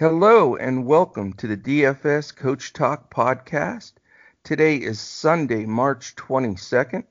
[0.00, 3.92] Hello and welcome to the DFS Coach Talk podcast.
[4.42, 7.04] Today is Sunday, March 22nd,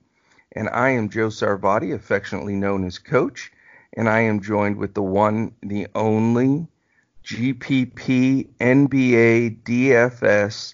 [0.53, 3.51] and I am Joe Sarvadi, affectionately known as Coach,
[3.93, 6.65] and I am joined with the one, the only
[7.23, 10.73] GPP NBA DFS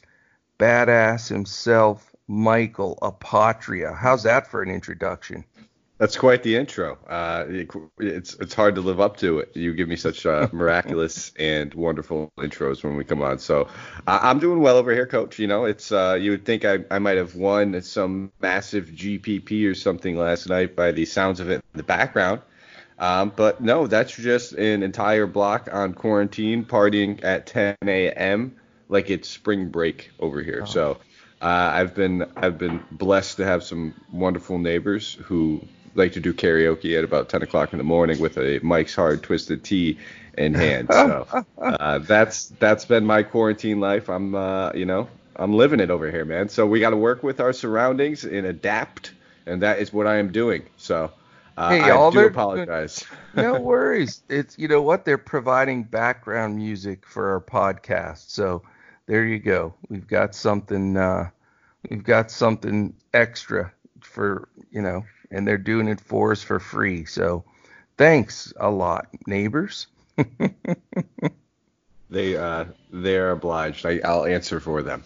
[0.57, 3.93] badass himself, Michael Apotria.
[3.93, 5.43] How's that for an introduction?
[5.97, 6.97] That's quite the intro.
[7.07, 9.55] Uh, it, it's it's hard to live up to it.
[9.55, 13.39] You give me such uh, miraculous and wonderful intros when we come on.
[13.39, 13.69] So
[14.05, 15.39] uh, I'm doing well over here, Coach.
[15.39, 19.69] You know, it's uh, you would think I, I might have won some massive GPP
[19.69, 22.41] or something last night by the sounds of it in the background.
[22.99, 28.55] Um, but no, that's just an entire block on quarantine, partying at 10 a.m.
[28.89, 30.61] like it's spring break over here.
[30.63, 30.65] Oh.
[30.65, 30.91] So
[31.41, 35.61] uh, I've been I've been blessed to have some wonderful neighbors who
[35.95, 39.23] like to do karaoke at about 10 o'clock in the morning with a Mike's Hard
[39.23, 39.97] Twisted Tea
[40.37, 40.89] in hand.
[40.91, 44.09] So uh, that's that's been my quarantine life.
[44.09, 46.49] I'm uh, you know I'm living it over here, man.
[46.49, 49.13] So we got to work with our surroundings and adapt,
[49.45, 50.63] and that is what I am doing.
[50.77, 51.11] So.
[51.57, 53.05] Uh, hey, I do apologize.
[53.33, 54.21] no worries.
[54.27, 58.29] It's you know what they're providing background music for our podcast.
[58.29, 58.63] So
[59.05, 59.73] there you go.
[59.87, 60.97] We've got something.
[60.97, 61.29] Uh,
[61.89, 67.05] we've got something extra for you know and they're doing it for us for free.
[67.05, 67.43] So
[67.97, 69.87] thanks a lot, neighbors.
[72.09, 73.85] they uh they're obliged.
[73.85, 75.03] I, I'll answer for them.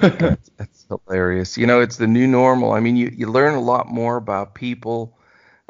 [0.00, 1.56] that's, that's, hilarious.
[1.56, 2.72] You know, it's the new normal.
[2.72, 5.18] I mean, you, you learn a lot more about people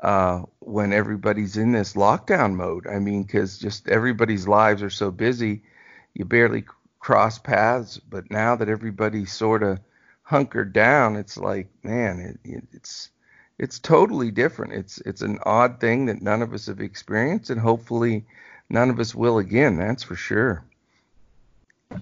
[0.03, 2.87] uh, when everybody's in this lockdown mode.
[2.87, 5.63] I mean, because just everybody's lives are so busy,
[6.15, 6.65] you barely
[6.99, 7.99] cross paths.
[7.99, 9.79] But now that everybody's sort of
[10.23, 13.11] hunkered down, it's like, man, it, it's
[13.61, 14.73] it's totally different.
[14.73, 18.25] It's it's an odd thing that none of us have experienced, and hopefully
[18.71, 19.77] none of us will again.
[19.77, 20.65] That's for sure.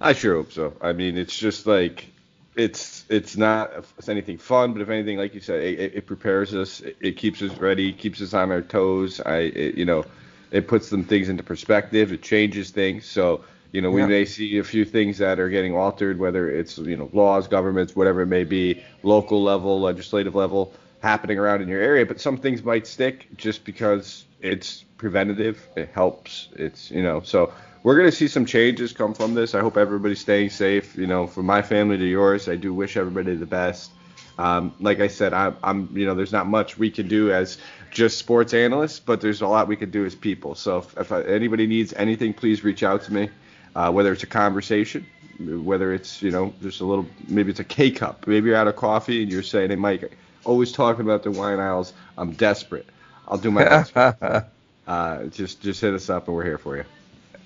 [0.00, 0.74] I sure hope so.
[0.80, 2.06] I mean, it's just like
[2.54, 6.54] it's it's not it's anything fun, but if anything, like you said, it, it prepares
[6.54, 6.80] us.
[6.80, 9.20] It, it, keeps us ready, keeps us on our toes.
[9.20, 10.04] I it, you know,
[10.52, 12.12] it puts some things into perspective.
[12.12, 13.04] It changes things.
[13.04, 14.06] So you know, we yeah.
[14.06, 17.96] may see a few things that are getting altered, whether it's you know laws, governments,
[17.96, 22.36] whatever it may be, local level, legislative level happening around in your area, but some
[22.36, 25.66] things might stick just because it's preventative.
[25.76, 26.48] It helps.
[26.56, 29.54] It's you know so we're gonna see some changes come from this.
[29.54, 30.96] I hope everybody's staying safe.
[30.96, 33.92] You know, from my family to yours, I do wish everybody the best.
[34.38, 37.58] Um, like I said, I, I'm you know there's not much we can do as
[37.90, 40.54] just sports analysts, but there's a lot we can do as people.
[40.54, 43.30] So if, if anybody needs anything, please reach out to me.
[43.74, 45.06] Uh, whether it's a conversation,
[45.38, 48.68] whether it's you know just a little maybe it's a K cup, maybe you're out
[48.68, 50.12] of coffee and you're saying, hey Mike
[50.48, 51.92] always talking about the wine aisles.
[52.16, 52.86] I'm desperate.
[53.28, 53.92] I'll do my best.
[54.86, 56.84] uh, just just hit us up and we're here for you.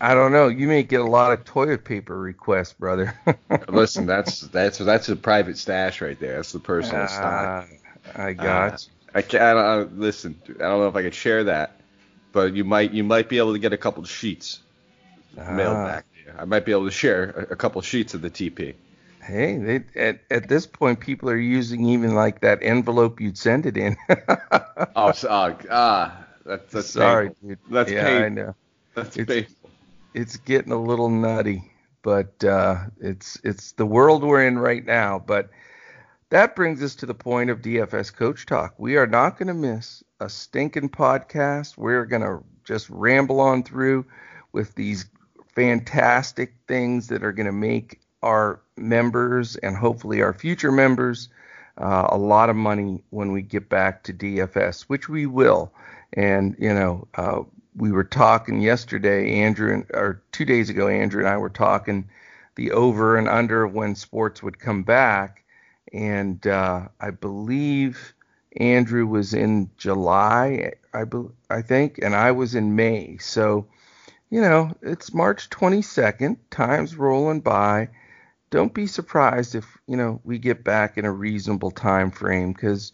[0.01, 0.49] I don't know.
[0.49, 3.19] You may get a lot of toilet paper requests, brother.
[3.69, 6.37] Listen, that's that's that's a private stash right there.
[6.37, 7.69] That's the personal uh, stock.
[8.15, 8.75] I got.
[8.75, 8.77] Uh,
[9.15, 9.43] I can't.
[9.43, 11.81] I don't, listen, I don't know if I could share that,
[12.33, 14.61] but you might you might be able to get a couple sheets
[15.37, 15.87] mailed ah.
[15.87, 16.07] back.
[16.39, 18.75] I might be able to share a, a couple sheets of the TP.
[19.23, 23.67] Hey, they, at at this point, people are using even like that envelope you'd send
[23.67, 23.97] it in.
[24.97, 27.49] oh, so, uh, ah, that's, that's sorry, painful.
[27.49, 27.59] dude.
[27.71, 28.25] That's yeah, painful.
[28.25, 28.55] I know.
[28.95, 29.71] That's it's, painful.
[30.15, 31.71] It's getting a little nutty,
[32.03, 35.21] but uh, it's it's the world we're in right now.
[35.25, 35.51] But
[36.31, 38.75] that brings us to the point of DFS Coach Talk.
[38.79, 41.77] We are not going to miss a stinking podcast.
[41.77, 44.05] We're going to just ramble on through
[44.53, 45.07] with these
[45.55, 51.29] fantastic things that are going to make our members and hopefully our future members
[51.79, 55.73] uh, a lot of money when we get back to DFS, which we will.
[56.13, 57.43] And you know, uh,
[57.75, 62.09] we were talking yesterday, Andrew, and, or two days ago, Andrew and I were talking
[62.55, 65.43] the over and under when sports would come back,
[65.93, 68.13] and uh, I believe
[68.57, 73.17] Andrew was in July, I be, I think, and I was in May.
[73.19, 73.67] So,
[74.29, 76.37] you know, it's March 22nd.
[76.51, 77.89] Time's rolling by
[78.53, 82.93] don't be surprised if you know we get back in a reasonable time frame because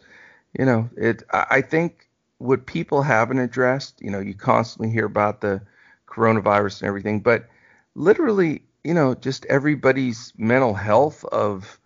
[0.58, 2.08] you know it i think
[2.38, 5.60] what people haven't addressed you know you constantly hear about the
[6.06, 7.48] coronavirus and everything but
[7.94, 11.78] literally you know just everybody's mental health of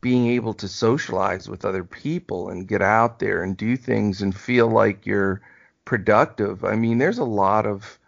[0.00, 4.34] being able to socialize with other people and get out there and do things and
[4.34, 5.40] feel like you're
[5.84, 6.64] productive.
[6.64, 7.98] I mean there's a lot of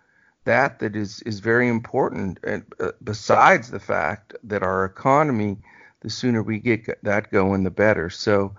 [0.51, 2.41] that that is is very important.
[2.43, 5.59] And uh, besides the fact that our economy,
[6.01, 8.11] the sooner we get that going, the better.
[8.11, 8.55] So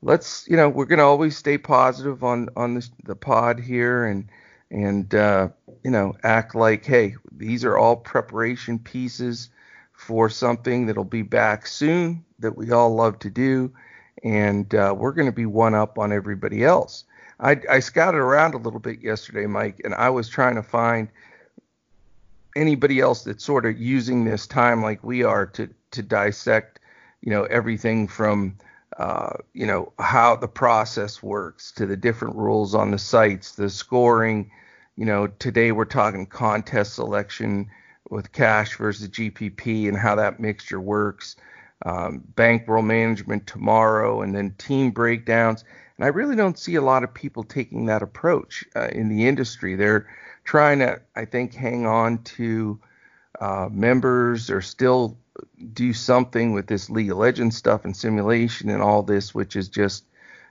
[0.00, 4.04] let's you know we're going to always stay positive on on this, the pod here
[4.04, 4.28] and
[4.70, 5.48] and uh,
[5.82, 9.50] you know act like hey these are all preparation pieces
[9.92, 13.72] for something that'll be back soon that we all love to do
[14.22, 17.04] and uh, we're going to be one up on everybody else
[17.40, 21.08] I, I scouted around a little bit yesterday mike and i was trying to find
[22.56, 26.80] anybody else that's sort of using this time like we are to to dissect
[27.22, 28.56] you know everything from
[28.98, 33.68] uh, you know how the process works to the different rules on the sites, the
[33.68, 34.50] scoring.
[34.96, 37.68] You know, today we're talking contest selection
[38.10, 41.36] with cash versus GPP and how that mixture works.
[41.84, 45.64] Um, bankroll management tomorrow, and then team breakdowns.
[45.96, 49.26] And I really don't see a lot of people taking that approach uh, in the
[49.26, 49.76] industry.
[49.76, 50.08] They're
[50.44, 52.80] trying to, I think, hang on to
[53.40, 54.46] uh, members.
[54.46, 55.16] They're still
[55.72, 59.68] do something with this League of Legends stuff and simulation and all this, which is
[59.68, 60.04] just,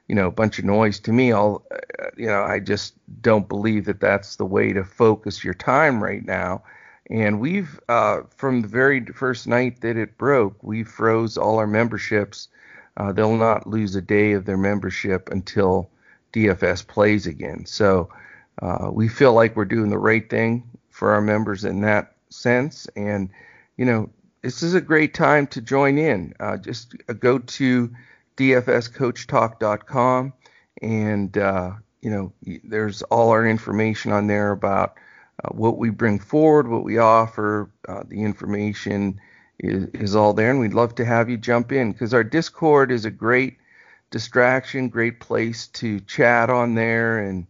[0.07, 1.31] you know, a bunch of noise to me.
[1.31, 5.53] All, uh, you know, I just don't believe that that's the way to focus your
[5.53, 6.63] time right now.
[7.09, 11.67] And we've, uh, from the very first night that it broke, we froze all our
[11.67, 12.47] memberships.
[12.97, 15.89] Uh, they'll not lose a day of their membership until
[16.33, 17.65] DFS plays again.
[17.65, 18.09] So
[18.61, 22.87] uh, we feel like we're doing the right thing for our members in that sense.
[22.95, 23.29] And,
[23.77, 24.09] you know,
[24.43, 26.33] this is a great time to join in.
[26.39, 27.89] Uh, just uh, go to
[28.37, 30.33] dfscoachtalk.com
[30.81, 34.95] and uh, you know there's all our information on there about
[35.43, 37.69] uh, what we bring forward, what we offer.
[37.87, 39.19] The information
[39.63, 42.91] is, is all there, and we'd love to have you jump in because our Discord
[42.91, 43.57] is a great
[44.11, 47.47] distraction, great place to chat on there and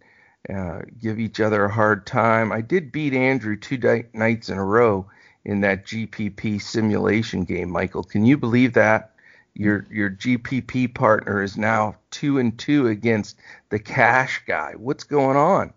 [0.53, 2.51] uh, give each other a hard time.
[2.51, 5.09] I did beat Andrew two di- nights in a row
[5.43, 8.03] in that GPP simulation game, Michael.
[8.03, 9.09] Can you believe that?
[9.55, 13.37] Your your GPP partner is now two and two against
[13.69, 14.73] the cash guy.
[14.77, 15.73] What's going on?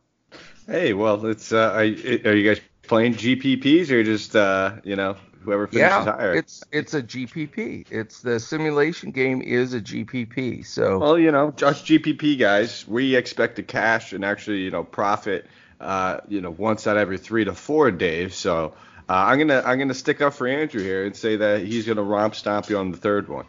[0.66, 5.16] Hey, well, it's uh, are, are you guys playing GPPs or just uh, you know
[5.46, 6.34] whoever finishes yeah, higher?
[6.34, 7.86] it's it's a GPP.
[7.90, 10.66] It's the simulation game is a GPP.
[10.66, 14.84] So well, you know, just GPP guys, we expect to cash and actually you know
[14.84, 15.46] profit
[15.80, 18.34] uh, you know once out every three to four days.
[18.34, 18.74] So
[19.08, 22.02] uh, I'm gonna I'm gonna stick up for Andrew here and say that he's gonna
[22.02, 23.46] romp stomp you on the third one.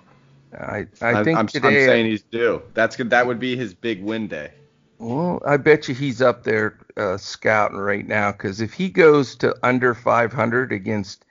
[0.53, 2.61] I I think I'm, today, I'm saying he's due.
[2.73, 3.09] That's good.
[3.09, 4.51] That would be his big win day.
[4.99, 9.35] Well, I bet you he's up there uh, scouting right now because if he goes
[9.37, 11.23] to under 500 against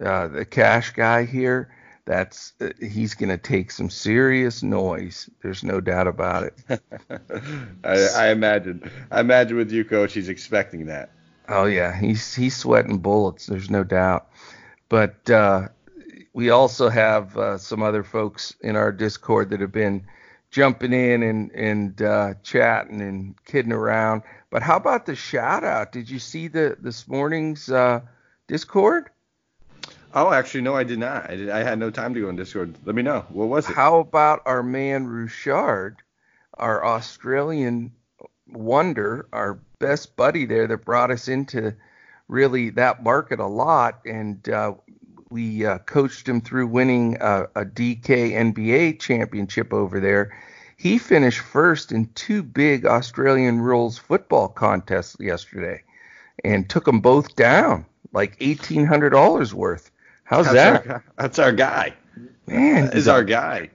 [0.00, 1.70] uh, the cash guy here,
[2.04, 5.28] that's uh, he's going to take some serious noise.
[5.42, 6.54] There's no doubt about it.
[7.84, 8.90] I, I imagine.
[9.10, 11.10] I imagine with you, coach, he's expecting that.
[11.48, 13.46] Oh yeah, he's he's sweating bullets.
[13.46, 14.28] There's no doubt.
[14.88, 15.68] But uh,
[16.32, 20.06] we also have uh, some other folks in our Discord that have been
[20.50, 24.22] jumping in and and uh, chatting and kidding around.
[24.50, 25.92] But how about the shout out?
[25.92, 28.00] Did you see the this morning's uh,
[28.48, 29.10] Discord?
[30.16, 31.28] Oh, actually, no, I did not.
[31.28, 32.74] I, did, I had no time to go on Discord.
[32.86, 33.26] Let me know.
[33.28, 33.74] What was it?
[33.74, 35.98] How about our man Rouchard,
[36.54, 37.92] our Australian
[38.48, 41.74] wonder, our best buddy there that brought us into
[42.28, 44.72] really that market a lot, and uh,
[45.28, 50.34] we uh, coached him through winning a, a DK NBA championship over there.
[50.78, 55.82] He finished first in two big Australian rules football contests yesterday,
[56.42, 59.90] and took them both down like eighteen hundred dollars worth.
[60.26, 60.90] How's that's that?
[60.90, 61.94] Our, that's our guy.
[62.46, 63.70] Man, that is our guy.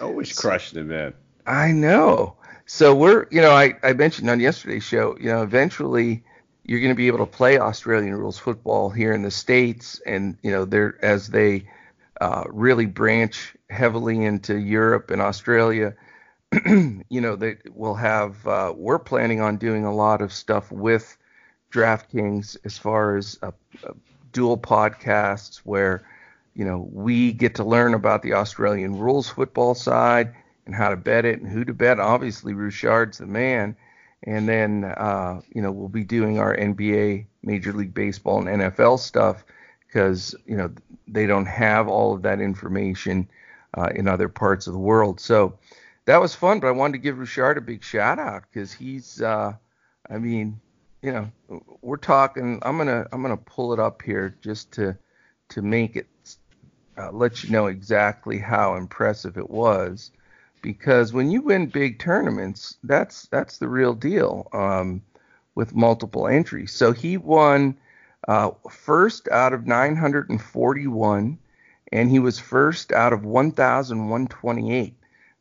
[0.00, 1.14] Always crushing it, man.
[1.46, 2.36] I know.
[2.66, 6.22] So we're, you know, I, I mentioned on yesterday's show, you know, eventually
[6.64, 10.36] you're going to be able to play Australian rules football here in the states, and
[10.42, 11.66] you know, they're as they
[12.20, 15.94] uh, really branch heavily into Europe and Australia.
[16.66, 18.46] you know, they will have.
[18.46, 21.16] Uh, we're planning on doing a lot of stuff with
[21.72, 23.52] DraftKings as far as uh,
[24.36, 26.06] dual podcasts where
[26.54, 30.34] you know we get to learn about the Australian rules football side
[30.66, 31.98] and how to bet it and who to bet.
[31.98, 33.74] Obviously, Rouchard's the man.
[34.24, 38.98] And then, uh, you know, we'll be doing our NBA, Major League Baseball, and NFL
[38.98, 39.44] stuff
[39.86, 40.72] because, you know,
[41.06, 43.28] they don't have all of that information
[43.76, 45.20] uh, in other parts of the world.
[45.20, 45.58] So
[46.06, 49.22] that was fun, but I wanted to give Rouchard a big shout out because he's,
[49.22, 49.52] uh,
[50.10, 50.60] I mean,
[51.06, 51.30] you know,
[51.82, 52.58] we're talking.
[52.62, 54.98] I'm gonna I'm gonna pull it up here just to
[55.50, 56.08] to make it
[56.98, 60.10] uh, let you know exactly how impressive it was
[60.62, 65.00] because when you win big tournaments, that's that's the real deal um,
[65.54, 66.72] with multiple entries.
[66.72, 67.76] So he won
[68.26, 71.38] uh, first out of 941,
[71.92, 74.94] and he was first out of 1,128.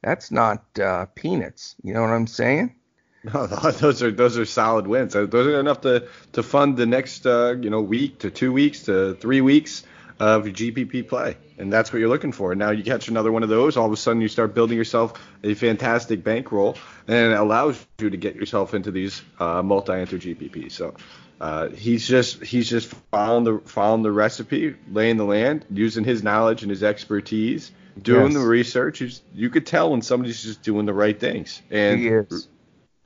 [0.03, 1.75] that's not uh, peanuts.
[1.81, 2.75] You know what I'm saying?
[3.33, 5.13] No, those are those are solid wins.
[5.13, 8.83] Those are enough to to fund the next uh, you know week to two weeks
[8.83, 9.83] to three weeks
[10.19, 12.53] of GPP play, and that's what you're looking for.
[12.55, 15.13] Now you catch another one of those, all of a sudden you start building yourself
[15.43, 16.77] a fantastic bankroll,
[17.07, 20.71] and it allows you to get yourself into these uh, multi-enter GPPs.
[20.71, 20.95] So
[21.41, 26.23] uh, he's just he's just following the following the recipe, laying the land, using his
[26.23, 28.33] knowledge and his expertise, doing yes.
[28.35, 29.03] the research.
[29.33, 32.47] You could tell when somebody's just doing the right things, and he is.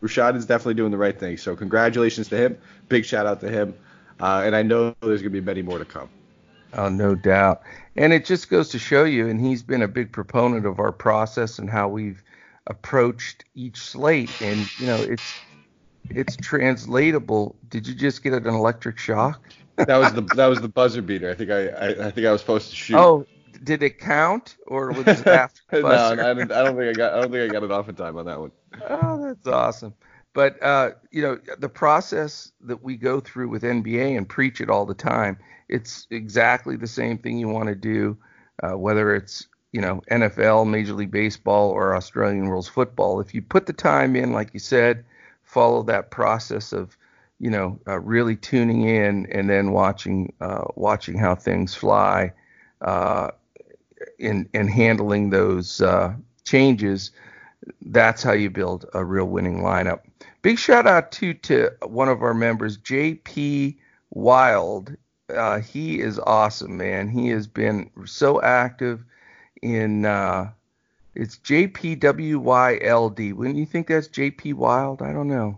[0.01, 1.37] Rashad is definitely doing the right thing.
[1.37, 2.57] So congratulations to him.
[2.87, 3.75] Big shout out to him.
[4.19, 6.09] Uh, and I know there's going to be many more to come.
[6.73, 7.61] Oh, no doubt.
[7.95, 10.91] And it just goes to show you, and he's been a big proponent of our
[10.91, 12.21] process and how we've
[12.67, 14.29] approached each slate.
[14.41, 15.33] And you know, it's
[16.09, 17.55] it's translatable.
[17.69, 19.41] Did you just get an electric shock?
[19.75, 21.29] that was the that was the buzzer beater.
[21.29, 22.97] I think I, I, I think I was supposed to shoot.
[22.97, 23.25] Oh,
[23.63, 27.21] did it count or was it after no, I I don't think I got I
[27.21, 28.51] don't think I got it off in time on that one.
[28.89, 29.93] Oh, that's awesome.
[30.33, 34.69] But uh, you know, the process that we go through with NBA and preach it
[34.69, 38.17] all the time, it's exactly the same thing you want to do,
[38.63, 43.19] uh, whether it's you know NFL, Major League Baseball, or Australian rules football.
[43.19, 45.03] If you put the time in, like you said,
[45.43, 46.95] follow that process of
[47.39, 52.31] you know uh, really tuning in and then watching uh, watching how things fly
[52.81, 53.31] uh,
[54.19, 57.11] in in handling those uh, changes
[57.87, 60.01] that's how you build a real winning lineup
[60.41, 63.75] big shout out to to one of our members jp
[64.11, 64.95] wild
[65.35, 69.03] uh, he is awesome man he has been so active
[69.61, 70.49] in uh,
[71.15, 73.33] it's JPWYLD.
[73.33, 75.01] Wouldn't you think that's JP Wild?
[75.01, 75.57] I don't know.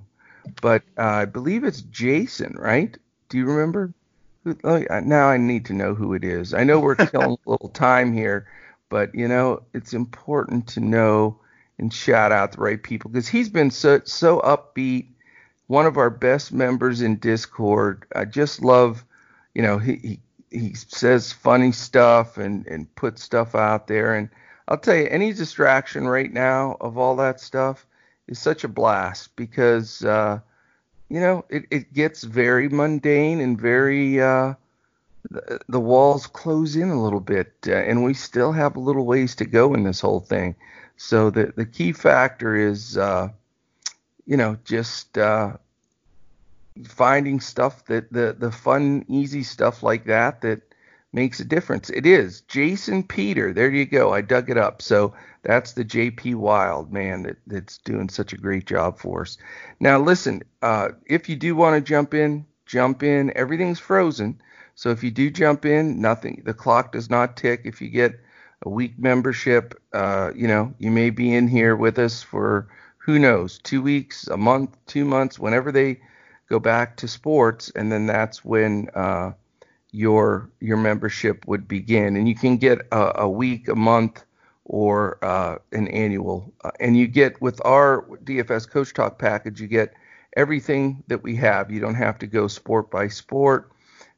[0.62, 2.98] But uh, I believe it's Jason, right?
[3.30, 3.94] Do you remember?
[4.44, 6.54] Now I need to know who it is.
[6.54, 8.48] I know we're killing a little time here,
[8.90, 11.40] but you know it's important to know
[11.82, 15.08] and shout out the right people because he's been so so upbeat.
[15.68, 18.06] One of our best members in Discord.
[18.16, 19.04] I just love,
[19.54, 20.20] you know, he he,
[20.58, 24.30] he says funny stuff and and puts stuff out there and
[24.72, 27.86] I'll tell you, any distraction right now of all that stuff
[28.28, 30.40] is such a blast because, uh,
[31.10, 34.54] you know, it, it gets very mundane and very, uh,
[35.30, 39.06] the, the walls close in a little bit, uh, and we still have a little
[39.06, 40.56] ways to go in this whole thing.
[41.04, 43.30] So the, the key factor is, uh,
[44.28, 45.58] you know, just uh,
[46.88, 50.62] finding stuff that the, the fun, easy stuff like that that
[51.12, 51.90] makes a difference.
[51.90, 53.52] It is Jason Peter.
[53.52, 54.14] There you go.
[54.14, 54.84] I dug it up.
[54.84, 59.40] So that's the JP Wild man that, that's doing such a great job for us.
[59.80, 63.36] Now listen, uh, if you do want to jump in, jump in.
[63.36, 64.40] Everything's frozen.
[64.76, 66.44] So if you do jump in, nothing.
[66.46, 67.62] The clock does not tick.
[67.66, 68.20] If you get
[68.64, 73.18] a week membership, uh, you know you may be in here with us for who
[73.20, 76.00] knows, two weeks, a month, two months, whenever they
[76.50, 78.90] go back to sports, and then that's when.
[78.96, 79.32] Uh,
[79.92, 84.24] your your membership would begin, and you can get a, a week, a month,
[84.66, 86.54] or uh, an annual.
[86.64, 89.94] Uh, and you get with our DFS Coach Talk package, you get
[90.38, 91.70] everything that we have.
[91.70, 93.72] You don't have to go sport by sport.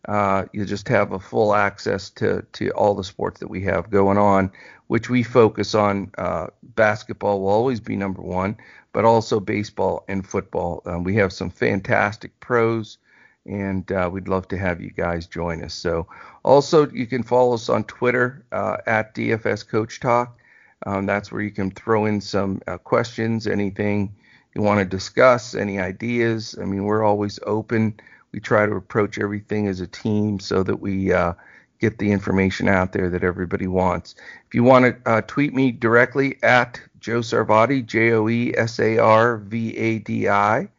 [0.07, 3.89] Uh, you just have a full access to to all the sports that we have
[3.89, 4.51] going on,
[4.87, 6.11] which we focus on.
[6.17, 8.57] Uh, basketball will always be number one,
[8.91, 10.81] but also baseball and football.
[10.85, 12.97] Um, we have some fantastic pros
[13.45, 15.73] and uh, we'd love to have you guys join us.
[15.73, 16.07] So,
[16.43, 20.37] also you can follow us on Twitter uh, at DFS Coach Talk.
[20.85, 24.15] Um, that's where you can throw in some uh, questions, anything
[24.55, 26.55] you want to discuss, any ideas.
[26.61, 27.99] I mean, we're always open.
[28.33, 31.33] We try to approach everything as a team so that we uh,
[31.79, 34.15] get the information out there that everybody wants.
[34.47, 38.79] If you want to uh, tweet me directly at Joe Sarvadi, J O E S
[38.79, 40.69] A R V A D I.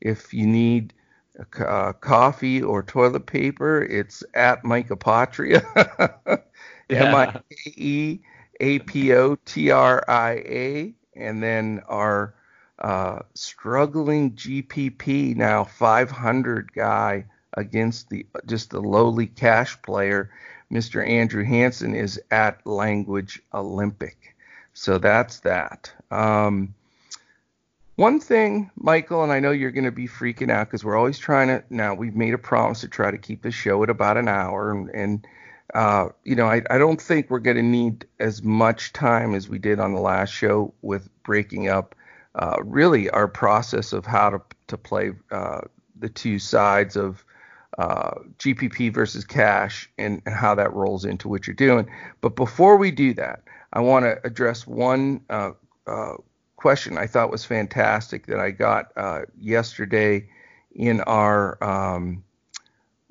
[0.00, 0.92] If you need
[1.58, 5.62] uh, coffee or toilet paper, it's at Mike Apotria.
[6.90, 8.20] M I K E
[8.60, 10.94] A P O T R I A.
[11.16, 12.34] And then our
[12.78, 17.24] uh, struggling GPP now 500 guy
[17.56, 20.30] against the just the lowly cash player,
[20.72, 21.06] Mr.
[21.06, 24.34] Andrew Hanson is at Language Olympic.
[24.72, 25.92] So that's that.
[26.10, 26.74] Um,
[27.96, 31.18] one thing, Michael, and I know you're going to be freaking out because we're always
[31.18, 31.62] trying to.
[31.70, 34.72] Now we've made a promise to try to keep the show at about an hour,
[34.72, 35.26] and, and
[35.72, 39.48] uh, you know, I, I don't think we're going to need as much time as
[39.48, 41.94] we did on the last show with breaking up
[42.34, 45.60] uh, really our process of how to to play uh,
[45.98, 47.24] the two sides of
[47.78, 51.88] uh, GPP versus cash and, and, how that rolls into what you're doing.
[52.20, 55.50] But before we do that, I want to address one uh,
[55.86, 56.14] uh,
[56.56, 58.92] question I thought was fantastic that I got
[59.38, 60.28] yesterday
[60.72, 62.24] in our um,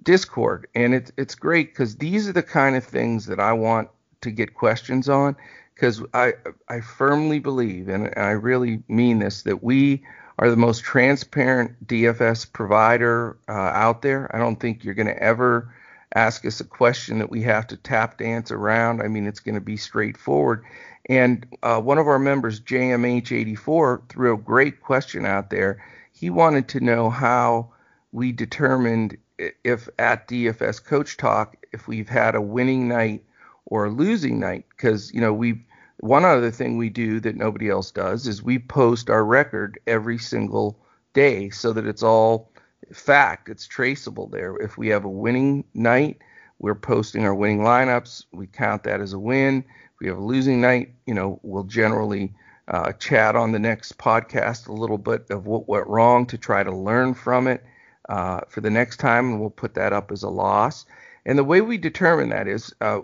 [0.01, 3.89] Discord, and it's it's great because these are the kind of things that I want
[4.21, 5.35] to get questions on
[5.73, 6.33] because I
[6.69, 10.03] I firmly believe, and I really mean this, that we
[10.39, 14.33] are the most transparent DFS provider uh, out there.
[14.35, 15.73] I don't think you're going to ever
[16.15, 19.01] ask us a question that we have to tap dance around.
[19.01, 20.63] I mean, it's going to be straightforward.
[21.09, 25.83] And uh, one of our members, JMH84, threw a great question out there.
[26.13, 27.73] He wanted to know how
[28.11, 29.17] we determined
[29.63, 33.23] if at DFS Coach Talk if we've had a winning night
[33.65, 34.65] or a losing night.
[34.69, 35.65] Because you know we
[35.99, 40.17] one other thing we do that nobody else does is we post our record every
[40.17, 40.77] single
[41.13, 42.51] day so that it's all
[42.91, 44.55] fact it's traceable there.
[44.57, 46.19] If we have a winning night
[46.59, 49.63] we're posting our winning lineups we count that as a win.
[49.67, 52.33] If we have a losing night you know we'll generally
[52.67, 56.63] uh, chat on the next podcast a little bit of what went wrong to try
[56.63, 57.63] to learn from it
[58.09, 60.85] uh, for the next time, and we'll put that up as a loss.
[61.25, 63.01] And the way we determine that is, uh,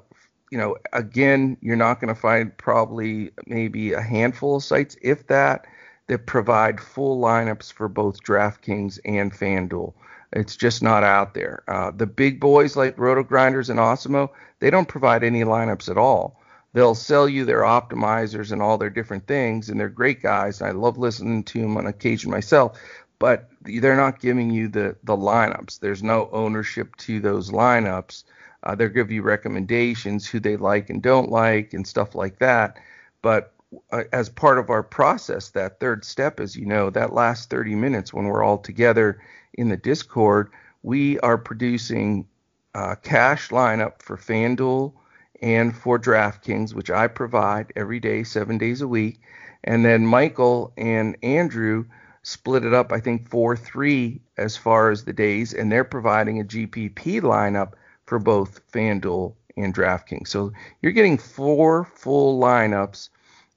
[0.51, 5.27] you know, again, you're not going to find probably maybe a handful of sites, if
[5.27, 5.67] that,
[6.07, 9.93] that provide full lineups for both DraftKings and FanDuel.
[10.33, 11.63] It's just not out there.
[11.67, 14.29] Uh, the big boys like Roto Grinders and Awesemo,
[14.59, 16.39] they don't provide any lineups at all.
[16.73, 20.61] They'll sell you their optimizers and all their different things, and they're great guys.
[20.61, 22.79] And I love listening to them on occasion myself
[23.19, 25.79] but they're not giving you the the lineups.
[25.79, 28.23] There's no ownership to those lineups.
[28.63, 32.77] Uh, they'll give you recommendations who they like and don't like and stuff like that.
[33.21, 33.53] But
[33.91, 37.75] uh, as part of our process, that third step, as you know, that last 30
[37.75, 39.21] minutes when we're all together
[39.53, 40.49] in the Discord,
[40.83, 42.27] we are producing
[42.75, 44.93] uh, cash lineup for FanDuel
[45.41, 49.21] and for DraftKings, which I provide every day, seven days a week.
[49.63, 51.85] And then Michael and Andrew
[52.23, 56.39] split it up, I think, 4 3 as far as the days, and they're providing
[56.39, 57.73] a GPP lineup
[58.09, 60.27] for both FanDuel and DraftKings.
[60.27, 63.09] So you're getting four full lineups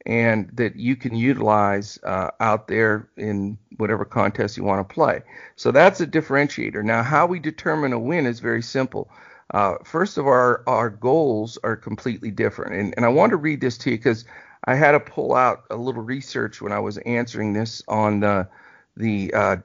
[0.05, 5.23] and that you can utilize uh, out there in whatever contest you want to play.
[5.57, 6.83] So that's a differentiator.
[6.85, 9.11] Now, how we determine a win is very simple.
[9.55, 12.75] Uh, first of all, our, our goals are completely different.
[12.75, 14.25] And, and I want to read this to you because
[14.65, 18.49] I had to pull out a little research when I was answering this on the
[18.97, 19.57] the uh,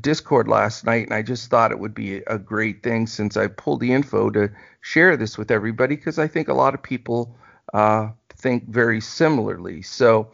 [0.00, 3.46] Discord last night, and I just thought it would be a great thing since I
[3.46, 7.34] pulled the info to share this with everybody because I think a lot of people
[7.72, 9.82] uh, think very similarly.
[9.82, 10.30] So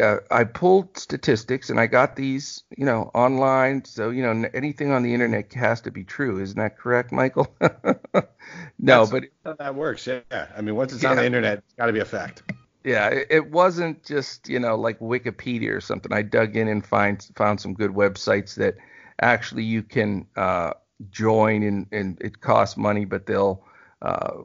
[0.00, 3.84] uh, I pulled statistics and I got these, you know, online.
[3.84, 6.40] So you know, anything on the internet has to be true.
[6.40, 7.54] Isn't that correct, Michael?
[7.60, 10.06] no, That's but that works.
[10.06, 10.20] Yeah,
[10.56, 11.10] I mean, once it's yeah.
[11.10, 12.42] on the internet, it's got to be a fact
[12.86, 16.12] yeah, it, wasn't just you know like Wikipedia or something.
[16.12, 18.76] I dug in and find found some good websites that
[19.20, 20.70] actually you can uh,
[21.10, 23.64] join and, and it costs money, but they'll
[24.02, 24.42] uh,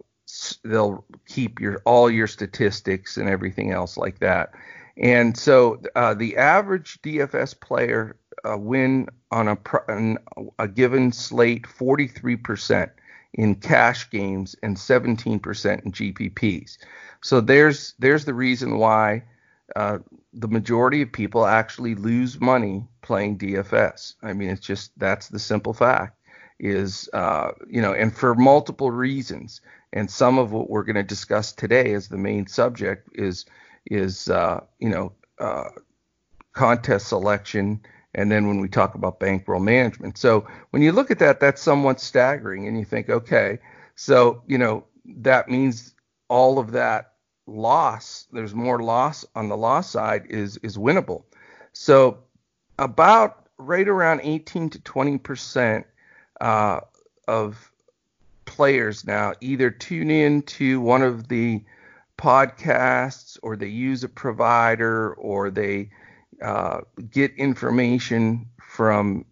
[0.64, 4.50] they'll keep your all your statistics and everything else like that.
[4.98, 10.18] And so uh, the average DFS player uh, win on a on
[10.58, 12.90] a given slate 43%
[13.34, 16.78] in cash games and 17% in GPPs.
[17.22, 19.24] So there's there's the reason why
[19.76, 20.00] uh,
[20.34, 24.16] the majority of people actually lose money playing DFS.
[24.22, 26.18] I mean, it's just that's the simple fact.
[26.60, 29.62] Is uh, you know, and for multiple reasons.
[29.94, 33.46] And some of what we're going to discuss today as the main subject is
[33.86, 35.70] is uh, you know uh,
[36.54, 37.82] contest selection,
[38.14, 40.18] and then when we talk about bankroll management.
[40.18, 43.60] So when you look at that, that's somewhat staggering, and you think, okay,
[43.96, 45.94] so you know that means
[46.28, 47.14] all of that
[47.48, 51.24] loss, there's more loss on the loss side is is winnable.
[51.74, 52.20] So
[52.80, 55.86] about right around 18 to 20 percent
[56.40, 56.82] uh,
[57.28, 57.72] of
[58.46, 61.64] players now either tune in to one of the
[62.18, 65.90] podcasts or they use a provider or they
[66.42, 69.26] uh, get information from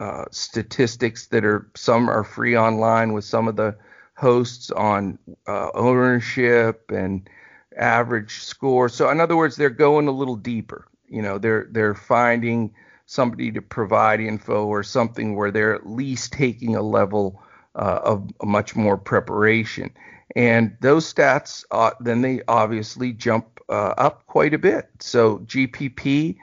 [0.00, 3.76] uh, statistics that are some are free online with some of the
[4.14, 7.28] hosts on uh, ownership and
[7.76, 8.88] average score.
[8.88, 10.86] So in other words, they're going a little deeper.
[11.08, 12.74] You know, they're they're finding
[13.06, 17.40] somebody to provide info or something where they're at least taking a level
[17.76, 19.90] uh, of much more preparation.
[20.34, 24.88] And those stats, uh, then they obviously jump uh, up quite a bit.
[24.98, 26.36] So GPP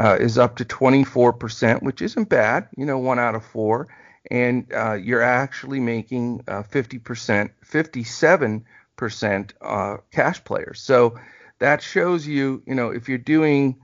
[0.00, 2.68] uh, is up to 24%, which isn't bad.
[2.76, 3.88] You know, one out of four,
[4.30, 8.64] and uh, you're actually making 50%, uh, 57
[8.96, 10.80] percent uh, cash players.
[10.80, 11.18] So
[11.58, 13.76] that shows you, you know, if you're doing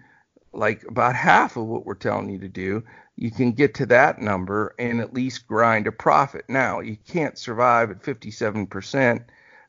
[0.53, 2.85] like about half of what we're telling you to do,
[3.17, 6.45] you can get to that number and at least grind a profit.
[6.49, 9.25] Now, you can't survive at 57%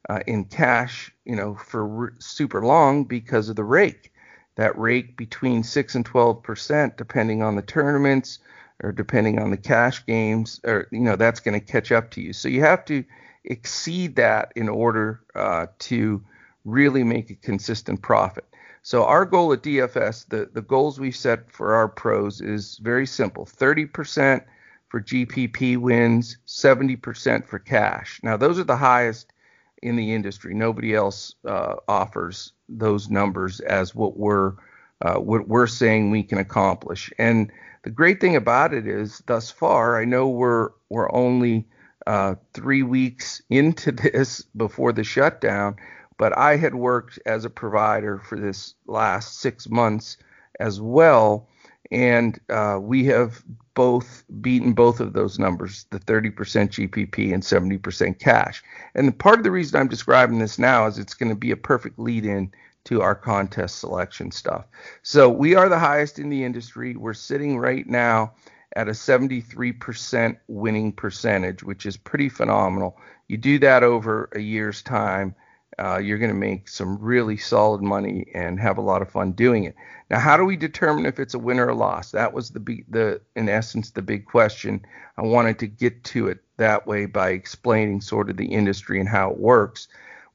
[0.10, 4.12] uh, in cash, you know, for super long because of the rake.
[4.58, 8.40] That rake between 6 and 12%, depending on the tournaments
[8.84, 12.22] or depending on the cash games, or, you know, that's going to catch up to
[12.22, 12.34] you.
[12.34, 13.04] So you have to
[13.44, 16.24] exceed that in order uh, to
[16.66, 18.46] really make a consistent profit.
[18.84, 23.06] So our goal at DFS, the, the goals we set for our pros is very
[23.06, 24.44] simple 30%
[24.90, 28.20] for GPP wins, 70% for cash.
[28.24, 29.34] Now, those are the highest
[29.82, 30.54] in the industry.
[30.54, 34.54] Nobody else uh, offers those numbers as what we're
[35.02, 37.12] uh, what we're saying we can accomplish.
[37.20, 37.52] And
[37.84, 41.68] the great thing about it is, thus far, I know we're we're only
[42.08, 45.76] uh, three weeks into this before the shutdown,
[46.18, 50.18] but I had worked as a provider for this last six months
[50.60, 51.48] as well,
[51.92, 58.20] and uh, we have both beaten both of those numbers, the 30% GPP and 70%
[58.20, 58.64] cash.
[58.96, 61.58] And part of the reason I'm describing this now is it's going to be a
[61.58, 62.52] perfect lead-in
[62.86, 64.66] to our contest selection stuff.
[65.04, 66.96] So we are the highest in the industry.
[66.96, 68.34] We're sitting right now
[68.76, 72.98] at a 73% winning percentage, which is pretty phenomenal.
[73.28, 75.36] You do that over a year's time
[75.80, 79.32] uh, you're going to make some really solid money and have a lot of fun
[79.32, 79.76] doing it.
[80.10, 82.12] Now, how do we determine if it's a win or a loss?
[82.12, 84.86] That was the the in essence the big question.
[85.18, 89.10] I wanted to get to it that way by explaining sort of the industry and
[89.10, 89.88] how it works.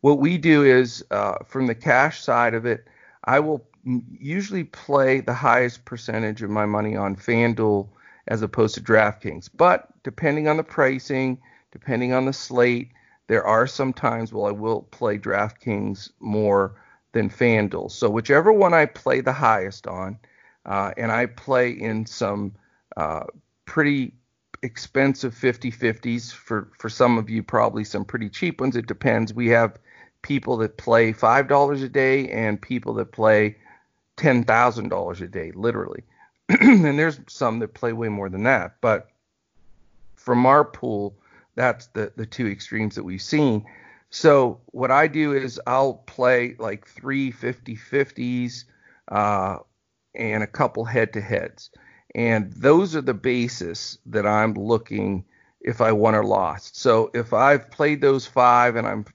[0.02, 2.87] What we do is uh, from the cash side of it,
[3.24, 7.88] I will usually play the highest percentage of my money on FanDuel
[8.28, 9.48] as opposed to DraftKings.
[9.57, 11.38] But depending on the pricing,
[11.72, 12.90] depending on the slate,
[13.28, 16.74] there are some times where I will play DraftKings more
[17.12, 17.90] than FanDuel.
[17.90, 20.18] So whichever one I play the highest on,
[20.66, 22.54] uh, and I play in some
[22.96, 23.24] uh,
[23.64, 24.14] pretty
[24.62, 28.76] expensive 50-50s for for some of you probably some pretty cheap ones.
[28.76, 29.35] It depends.
[29.35, 29.78] We have
[30.22, 33.56] people that play five dollars a day and people that play
[34.16, 36.04] ten thousand dollars a day literally.
[36.61, 38.76] And there's some that play way more than that.
[38.80, 39.08] But
[40.14, 41.16] from our pool
[41.54, 43.64] that's the the two extremes that we've seen.
[44.10, 48.64] So what I do is I'll play like three 50 50s
[49.08, 49.58] uh,
[50.14, 51.70] and a couple head to heads.
[52.14, 55.24] And those are the basis that I'm looking
[55.62, 56.76] if I won or lost.
[56.76, 59.06] So if I've played those five and I'm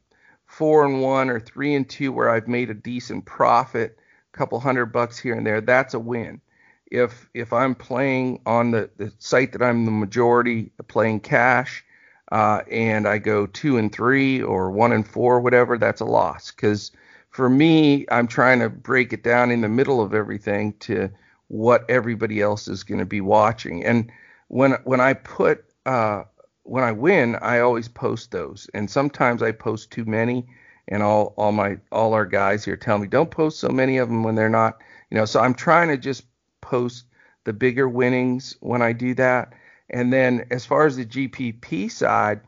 [0.48, 4.00] four and one or three and two where I've made a decent profit,
[4.34, 6.42] a couple hundred bucks here and there, that's a win.
[6.90, 11.84] If if I'm playing on the, the site that I'm the majority playing cash
[12.32, 16.52] uh, and I go two and three or one and four, whatever, that's a loss.
[16.52, 16.92] Because
[17.30, 21.10] for me, I'm trying to break it down in the middle of everything to
[21.48, 23.86] what everybody else is going to be watching.
[23.86, 24.12] And
[24.50, 26.24] when when I put uh,
[26.64, 28.70] when I win, I always post those.
[28.74, 30.46] And sometimes I post too many,
[30.90, 34.10] and all all my all our guys here tell me don't post so many of
[34.10, 34.80] them when they're not.
[35.10, 36.26] You know, so I'm trying to just
[36.60, 37.06] post
[37.46, 39.54] the bigger winnings when I do that
[39.90, 42.42] and then as far as the GPP side,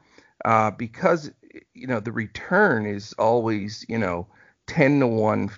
[0.46, 1.32] uh, because
[1.74, 4.28] you know the return is always you know
[4.68, 5.50] 10 to 1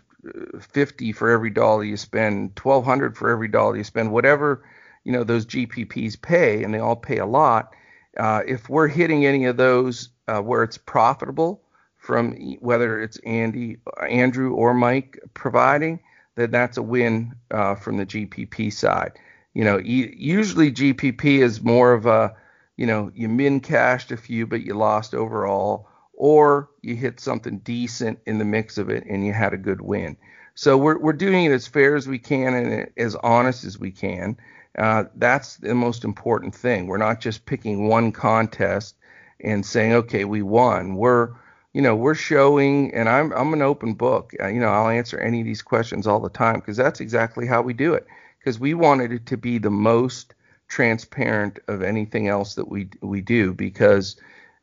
[0.62, 4.64] 50 for every dollar you spend 1200 for every dollar you spend whatever
[5.04, 7.74] you know those gpps pay and they all pay a lot
[8.18, 11.62] uh, if we're hitting any of those uh, where it's profitable
[11.98, 13.78] from whether it's andy
[14.10, 16.00] andrew or mike providing
[16.36, 19.14] then that's a win uh, from the gpp side
[19.54, 22.34] you know, usually GPP is more of a,
[22.78, 27.60] you know, you min cashed a few, but you lost overall, or you hit something
[27.60, 30.16] decent in the mix of it and you had a good win.
[30.56, 33.92] So we're we're doing it as fair as we can and as honest as we
[33.92, 34.38] can.
[34.78, 36.88] Uh, that's the most important thing.
[36.88, 38.96] We're not just picking one contest
[39.44, 40.96] and saying, okay, we won.
[40.96, 41.32] We're
[41.74, 44.34] you know, we're showing, and I'm I'm an open book.
[44.40, 47.48] Uh, you know, I'll answer any of these questions all the time because that's exactly
[47.48, 48.08] how we do it
[48.42, 50.34] because we wanted it to be the most
[50.68, 54.16] transparent of anything else that we we do because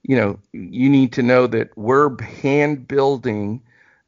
[0.03, 3.63] you know you need to know that we're hand building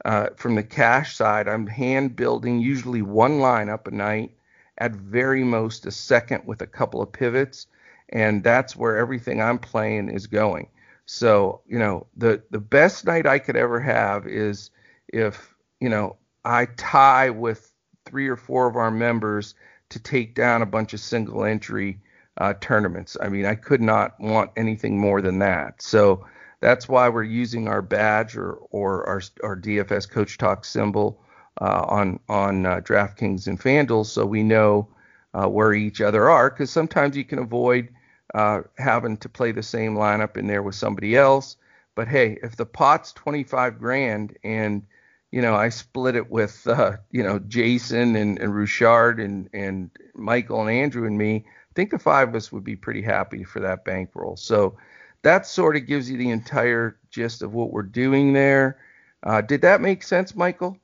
[0.04, 4.32] uh, from the cash side i'm hand building usually one line up a night
[4.78, 7.66] at very most a second with a couple of pivots
[8.10, 10.68] and that's where everything i'm playing is going.
[11.06, 14.70] So you know the the best night i could ever have is
[15.08, 17.69] if you know i tie with
[18.04, 19.54] three or four of our members
[19.90, 22.00] to take down a bunch of single entry
[22.38, 23.16] uh, tournaments.
[23.20, 25.82] I mean, I could not want anything more than that.
[25.82, 26.24] So
[26.60, 31.22] that's why we're using our badge or, or our, our DFS Coach Talk symbol
[31.60, 34.88] uh, on on uh, DraftKings and FanDuel, so we know
[35.34, 36.50] uh, where each other are.
[36.50, 37.88] Because sometimes you can avoid
[38.34, 41.56] uh, having to play the same lineup in there with somebody else.
[41.94, 44.82] But hey, if the pot's 25 grand and
[45.30, 50.62] you know I split it with uh, you know Jason and, and and and Michael
[50.62, 53.60] and Andrew and me, I think the five of us would be pretty happy for
[53.60, 54.36] that bankroll.
[54.36, 54.76] So
[55.22, 58.78] that sort of gives you the entire gist of what we're doing there.
[59.22, 60.78] Uh, did that make sense, Michael?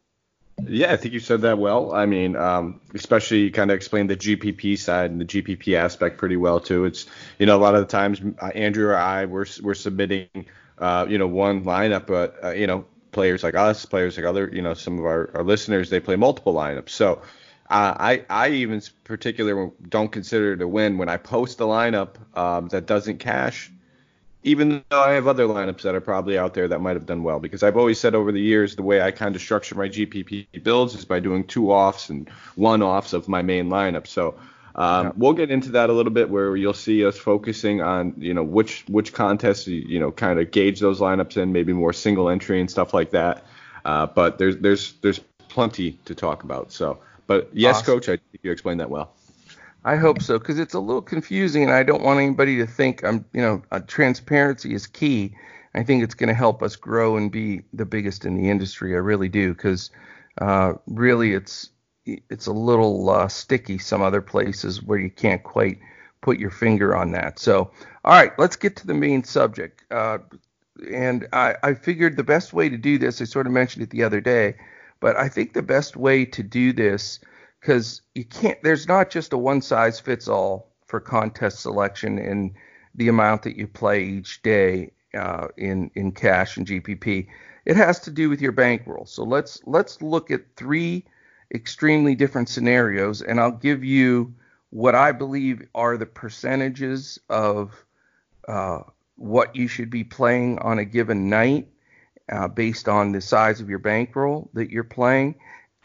[0.65, 1.93] Yeah, I think you said that well.
[1.93, 6.17] I mean, um, especially you kind of explained the GPP side and the GPP aspect
[6.17, 6.87] pretty well too.
[6.87, 7.07] It's
[7.39, 10.47] you know a lot of the times uh, Andrew or I we're we're submitting
[10.79, 14.51] uh, you know one lineup, but uh, you know players like us, players like other
[14.53, 16.91] you know some of our, our listeners they play multiple lineups.
[16.91, 17.23] So
[17.71, 22.11] uh, I I even particular don't consider it a win when I post a lineup
[22.37, 23.73] um, that doesn't cash
[24.47, 27.25] even though I have other lineups that are probably out there that might have done
[27.25, 27.41] well.
[27.41, 30.63] Because I've always said over the years, the way I kind of structure my GPP
[30.63, 34.07] builds is by doing two offs and one offs of my main lineup.
[34.07, 34.37] So
[34.77, 35.13] um, yeah.
[35.17, 38.43] we'll get into that a little bit, where you'll see us focusing on, you know,
[38.43, 42.29] which which contests you, you know kind of gauge those lineups in, maybe more single
[42.29, 43.45] entry and stuff like that.
[43.87, 46.73] Uh, but there's there's there's plenty to talk about.
[46.73, 47.95] So, but yes, awesome.
[47.95, 49.13] coach, I think you explained that well.
[49.87, 53.03] I hope so because it's a little confusing, and I don't want anybody to think
[53.03, 55.35] I'm, you know, uh, transparency is key.
[55.75, 58.95] I think it's going to help us grow and be the biggest in the industry.
[58.95, 59.91] I really do because
[60.41, 61.71] uh, really it's
[62.07, 65.79] it's a little uh, sticky some other places where you can't quite
[66.21, 67.39] put your finger on that.
[67.39, 67.71] So,
[68.05, 69.85] all right, let's get to the main subject.
[69.91, 70.19] Uh,
[70.91, 73.91] and I, I figured the best way to do this, I sort of mentioned it
[73.91, 74.57] the other day,
[75.01, 77.21] but I think the best way to do this
[77.61, 78.63] because you can't.
[78.63, 82.55] There's not just a one size fits all for contest selection and
[82.95, 87.29] the amount that you play each day uh, in in cash and GPP.
[87.65, 89.07] It has to do with your bankroll.
[89.07, 91.05] So let's let's look at three
[91.55, 94.35] extremely different scenarios, and I'll give you
[94.71, 97.73] what I believe are the percentages of
[98.49, 98.81] uh,
[99.17, 101.69] what you should be playing on a given night
[102.31, 105.37] uh, based on the size of your bankroll that you're playing,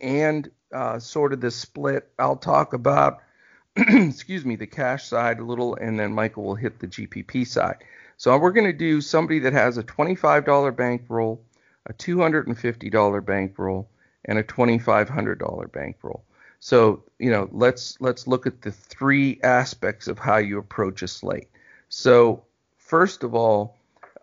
[0.00, 2.08] and uh, sort of the split.
[2.18, 3.20] I'll talk about,
[3.76, 7.84] excuse me, the cash side a little, and then Michael will hit the GPP side.
[8.16, 11.42] So we're going to do somebody that has a $25 bankroll,
[11.86, 13.88] a $250 bankroll,
[14.24, 16.24] and a $2,500 bankroll.
[16.60, 21.08] So you know, let's let's look at the three aspects of how you approach a
[21.08, 21.50] slate.
[21.90, 22.42] So
[22.78, 23.76] first of all,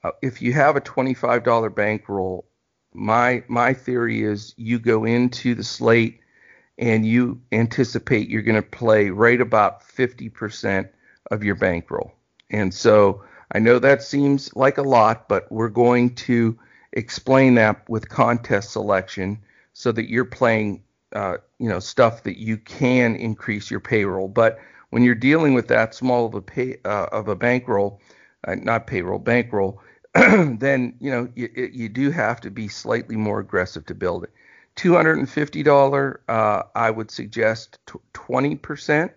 [0.04, 2.46] uh, if you have a $25 bankroll,
[2.94, 6.20] my my theory is you go into the slate
[6.80, 10.90] and you anticipate you're going to play right about 50%
[11.30, 12.12] of your bankroll.
[12.50, 16.58] And so I know that seems like a lot, but we're going to
[16.92, 19.40] explain that with contest selection
[19.82, 24.28] so that you're playing, uh, you know, stuff that you can increase your payroll.
[24.28, 24.60] But
[24.92, 28.00] when you're dealing with that small of a pay uh, of a bankroll,
[28.48, 29.82] uh, not payroll, bankroll,
[30.14, 34.30] then you know you, you do have to be slightly more aggressive to build it.
[34.76, 37.80] $250, uh, I would suggest
[38.14, 39.12] 20%.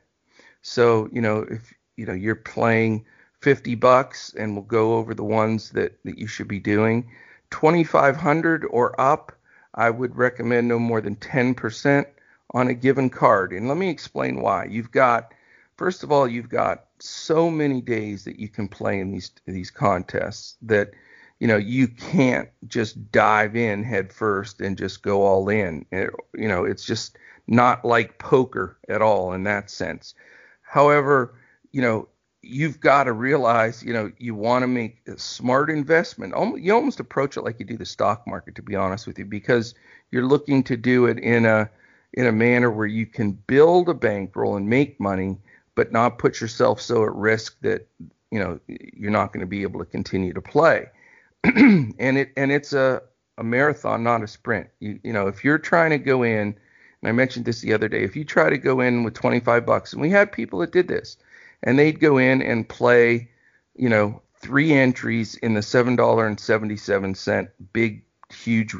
[0.62, 3.04] So, you know, if you know you're playing
[3.42, 7.10] 50 bucks and we'll go over the ones that, that you should be doing.
[7.50, 9.30] 2500 or up,
[9.74, 12.06] I would recommend no more than 10%
[12.52, 13.52] on a given card.
[13.52, 14.66] And let me explain why.
[14.66, 15.32] You've got
[15.76, 19.70] first of all, you've got so many days that you can play in these these
[19.70, 20.92] contests that
[21.40, 26.10] you know you can't just dive in head first and just go all in it,
[26.34, 30.14] you know it's just not like poker at all in that sense
[30.62, 31.34] however
[31.72, 32.08] you know
[32.46, 37.00] you've got to realize you know you want to make a smart investment you almost
[37.00, 39.74] approach it like you do the stock market to be honest with you because
[40.10, 41.68] you're looking to do it in a
[42.12, 45.36] in a manner where you can build a bankroll and make money
[45.74, 47.88] but not put yourself so at risk that
[48.30, 50.86] you know you're not going to be able to continue to play
[51.44, 53.02] and it and it's a
[53.38, 54.68] a marathon, not a sprint.
[54.80, 56.56] You you know, if you're trying to go in,
[57.02, 59.66] and I mentioned this the other day, if you try to go in with 25
[59.66, 61.16] bucks, and we had people that did this,
[61.64, 63.30] and they'd go in and play,
[63.74, 68.74] you know, three entries in the seven dollar and seventy seven cent big huge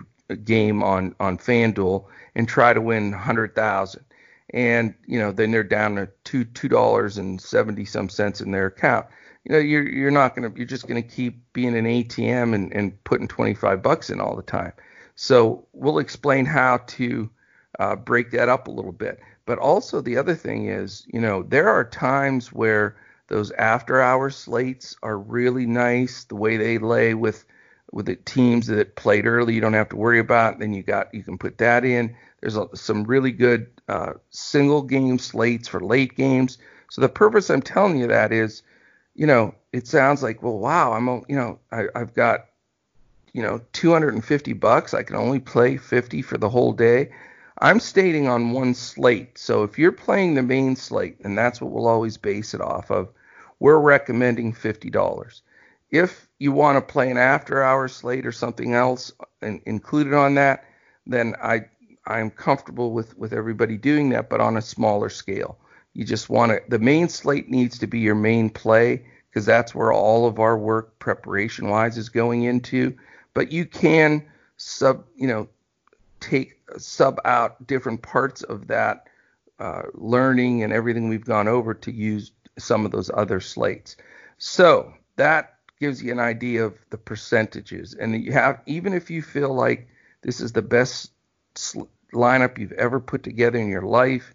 [0.44, 4.04] game on on FanDuel and try to win hundred thousand.
[4.50, 8.52] And you know, then they're down to two two dollars and seventy some cents in
[8.52, 9.06] their account
[9.44, 13.04] you know you're you're not gonna you're just gonna keep being an ATM and, and
[13.04, 14.72] putting 25 bucks in all the time.
[15.16, 17.30] So we'll explain how to
[17.78, 19.20] uh, break that up a little bit.
[19.46, 22.96] But also the other thing is, you know, there are times where
[23.28, 26.24] those after hour slates are really nice.
[26.24, 27.44] The way they lay with
[27.92, 30.58] with the teams that played early, you don't have to worry about.
[30.58, 32.14] Then you got you can put that in.
[32.40, 36.58] There's a, some really good uh, single game slates for late games.
[36.90, 38.62] So the purpose I'm telling you that is,
[39.14, 42.46] you know, it sounds like, well, wow, I'm, you know, I, I've got,
[43.32, 44.94] you know, 250 bucks.
[44.94, 47.10] I can only play 50 for the whole day.
[47.58, 49.38] I'm stating on one slate.
[49.38, 52.90] So if you're playing the main slate, and that's what we'll always base it off
[52.90, 53.08] of,
[53.60, 55.42] we're recommending $50.
[55.90, 59.12] If you want to play an after hour slate or something else
[59.42, 60.64] included on that,
[61.06, 61.66] then I
[62.06, 65.58] I'm comfortable with with everybody doing that, but on a smaller scale.
[65.92, 69.74] You just want to the main slate needs to be your main play because that's
[69.74, 72.96] where all of our work preparation wise is going into.
[73.32, 74.24] But you can
[74.56, 75.48] sub you know
[76.20, 79.08] take sub out different parts of that
[79.58, 83.96] uh, learning and everything we've gone over to use some of those other slates.
[84.38, 87.94] So that gives you an idea of the percentages.
[87.94, 89.88] And you have even if you feel like
[90.22, 91.12] this is the best
[91.54, 91.82] sl-
[92.12, 94.34] lineup you've ever put together in your life,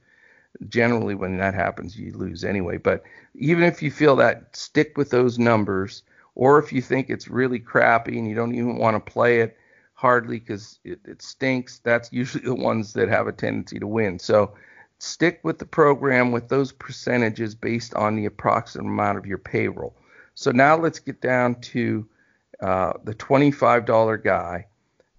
[0.68, 2.78] generally when that happens you lose anyway.
[2.78, 3.04] But
[3.36, 6.04] even if you feel that, stick with those numbers.
[6.36, 9.58] Or if you think it's really crappy and you don't even want to play it,
[10.00, 11.80] hardly because it, it stinks.
[11.80, 14.18] That's usually the ones that have a tendency to win.
[14.18, 14.54] So
[15.00, 19.94] stick with the program with those percentages based on the approximate amount of your payroll.
[20.36, 22.08] So now let's get down to
[22.62, 24.68] uh, the $25 guy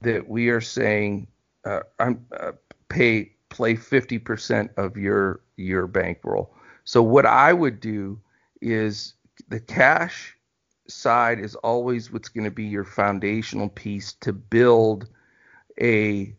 [0.01, 1.27] that we are saying
[1.67, 2.53] uh, I'm, uh,
[2.89, 6.55] pay play 50% of your your bankroll.
[6.85, 8.19] So what I would do
[8.63, 9.13] is
[9.49, 10.39] the cash
[10.91, 15.09] side is always what's going to be your foundational piece to build
[15.81, 16.35] a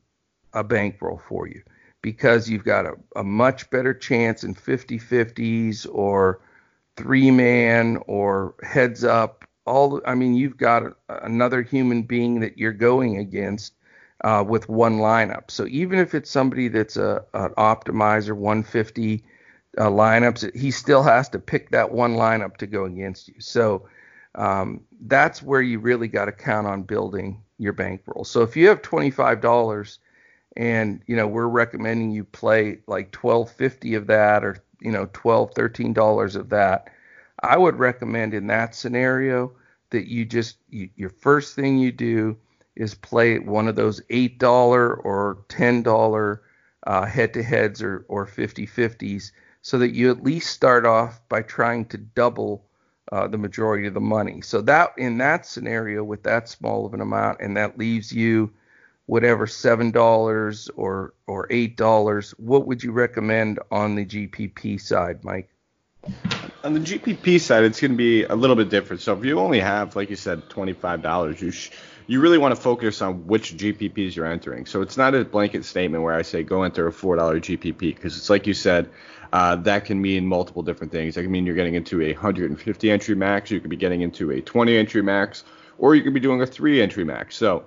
[0.54, 1.62] a bankroll for you.
[2.02, 6.42] Because you've got a, a much better chance in 50 50s or
[6.98, 9.46] three man or heads up.
[9.66, 13.74] All i mean you've got a, another human being that you're going against
[14.24, 15.50] uh, with one lineup.
[15.50, 19.24] So even if it's somebody that's a an optimizer 150
[19.78, 23.36] uh, lineups he still has to pick that one lineup to go against you.
[23.40, 23.88] So
[24.36, 28.24] um, that's where you really got to count on building your bankroll.
[28.24, 29.42] So if you have $25
[30.58, 35.54] and you know we're recommending you play like 1250 of that or you know 12
[35.56, 36.90] 13 dollars of that
[37.42, 39.52] i would recommend in that scenario
[39.92, 42.36] that you just you, your first thing you do
[42.76, 46.42] is play one of those eight dollar or ten dollar
[46.88, 51.22] uh, head to heads or or 50 50s so that you at least start off
[51.30, 52.66] by trying to double
[53.12, 54.42] uh, the majority of the money.
[54.42, 58.52] So that in that scenario with that small of an amount, and that leaves you
[59.06, 62.32] whatever seven dollars or or eight dollars.
[62.38, 65.50] What would you recommend on the GPP side, Mike?
[66.64, 69.02] On the GPP side, it's going to be a little bit different.
[69.02, 71.72] So if you only have, like you said, twenty-five dollars, you sh-
[72.08, 74.66] you really want to focus on which GPPs you're entering.
[74.66, 77.80] So it's not a blanket statement where I say go enter a four dollar GPP
[77.80, 78.90] because it's like you said,
[79.34, 81.16] uh, that can mean multiple different things.
[81.16, 84.32] That can mean you're getting into a 150 entry max, you could be getting into
[84.32, 85.44] a 20 entry max,
[85.78, 87.36] or you could be doing a three entry max.
[87.36, 87.66] So,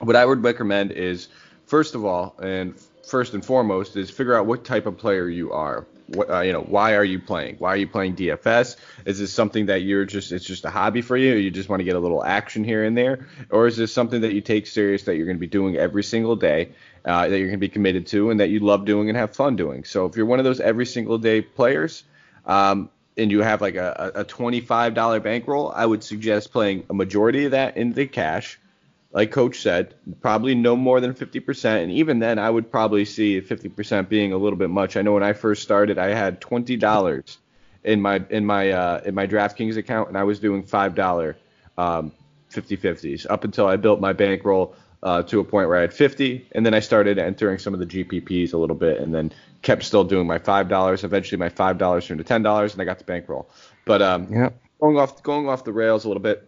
[0.00, 1.28] what I would recommend is,
[1.66, 2.74] first of all, and
[3.06, 5.86] first and foremost, is figure out what type of player you are.
[6.16, 7.56] Uh, you know, why are you playing?
[7.58, 8.76] Why are you playing DFS?
[9.04, 11.34] Is this something that you're just it's just a hobby for you?
[11.34, 14.22] You just want to get a little action here and there, or is this something
[14.22, 16.72] that you take serious that you're going to be doing every single day?
[17.08, 19.34] uh, that you're going to be committed to and that you love doing and have
[19.34, 19.84] fun doing.
[19.84, 22.04] So if you're one of those every single day players,
[22.44, 27.46] um, and you have like a, a $25 bankroll, I would suggest playing a majority
[27.46, 28.60] of that in the cash.
[29.18, 31.82] Like Coach said, probably no more than 50%.
[31.82, 34.96] And even then, I would probably see 50% being a little bit much.
[34.96, 37.36] I know when I first started, I had $20
[37.82, 41.36] in my in my uh, in my DraftKings account, and I was doing five dollar
[41.76, 42.12] um,
[42.52, 46.46] 50-50s up until I built my bankroll uh, to a point where I had 50,
[46.52, 49.82] and then I started entering some of the GPPs a little bit, and then kept
[49.82, 51.02] still doing my five dollars.
[51.02, 53.50] Eventually, my five dollars turned to ten dollars, and I got the bankroll.
[53.84, 54.50] But um, yeah.
[54.80, 56.47] going off going off the rails a little bit.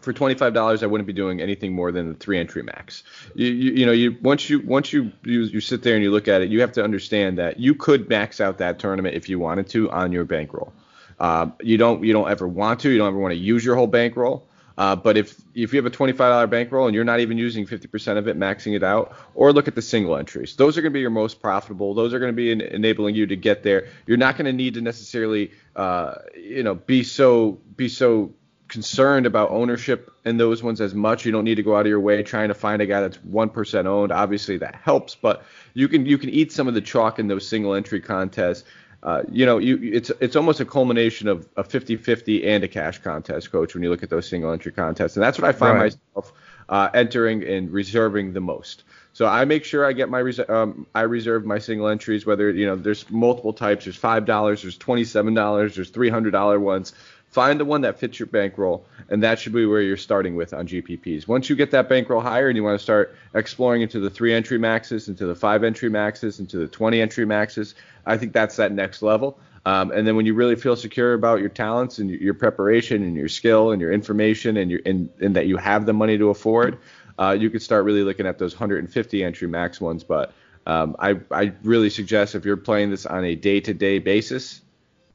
[0.00, 3.04] For twenty five dollars, I wouldn't be doing anything more than the three entry max.
[3.34, 6.10] You, you, you know you once you once you, you you sit there and you
[6.10, 9.28] look at it, you have to understand that you could max out that tournament if
[9.28, 10.72] you wanted to on your bankroll.
[11.18, 12.90] Uh, you don't you don't ever want to.
[12.90, 14.48] You don't ever want to use your whole bankroll.
[14.76, 18.18] Uh, but if if you have a $25 bankroll and you're not even using 50%
[18.18, 20.56] of it, maxing it out, or look at the single entries.
[20.56, 21.94] Those are going to be your most profitable.
[21.94, 23.86] Those are going to be enabling you to get there.
[24.06, 28.32] You're not going to need to necessarily, uh, you know, be so be so
[28.74, 31.24] concerned about ownership in those ones as much.
[31.24, 33.16] You don't need to go out of your way trying to find a guy that's
[33.24, 34.12] one percent owned.
[34.12, 37.48] Obviously that helps, but you can you can eat some of the chalk in those
[37.48, 38.64] single entry contests
[39.04, 42.98] uh, you know, you it's it's almost a culmination of a 50-50 and a cash
[42.98, 43.74] contest, coach.
[43.74, 45.94] When you look at those single entry contests, and that's what I find right.
[46.14, 46.32] myself
[46.70, 48.84] uh, entering and reserving the most.
[49.12, 52.24] So I make sure I get my res- um, I reserve my single entries.
[52.24, 53.84] Whether you know there's multiple types.
[53.84, 54.62] There's five dollars.
[54.62, 55.74] There's twenty seven dollars.
[55.74, 56.94] There's three hundred dollar ones.
[57.34, 60.54] Find the one that fits your bankroll, and that should be where you're starting with
[60.54, 61.26] on GPPs.
[61.26, 64.32] Once you get that bankroll higher and you want to start exploring into the three
[64.32, 67.74] entry maxes, into the five entry maxes, into the 20 entry maxes,
[68.06, 69.36] I think that's that next level.
[69.66, 73.16] Um, and then when you really feel secure about your talents and your preparation and
[73.16, 76.30] your skill and your information and your and, and that you have the money to
[76.30, 76.78] afford,
[77.18, 80.04] uh, you could start really looking at those 150 entry max ones.
[80.04, 80.32] But
[80.68, 84.60] um, I, I really suggest if you're playing this on a day-to-day basis,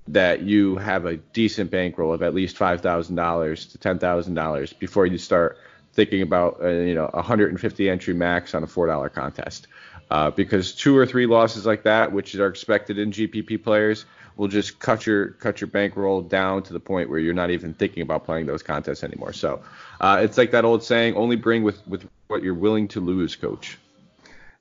[0.09, 4.33] that you have a decent bankroll of at least five thousand dollars to ten thousand
[4.33, 5.57] dollars before you start
[5.93, 9.67] thinking about uh, you know 150 entry max on a four dollar contest.
[10.11, 14.05] Uh, because two or three losses like that, which are expected in GPP players,
[14.37, 17.73] will just cut your cut your bankroll down to the point where you're not even
[17.75, 19.33] thinking about playing those contests anymore.
[19.33, 19.61] So
[20.01, 23.35] uh, it's like that old saying: only bring with with what you're willing to lose,
[23.35, 23.77] coach.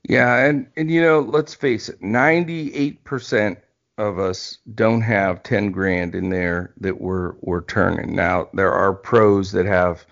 [0.03, 3.57] Yeah, and and you know, let's face it, 98%
[3.99, 8.17] of us don't have 10 grand in there that we're we're turning.
[8.17, 10.07] Now there are pros that have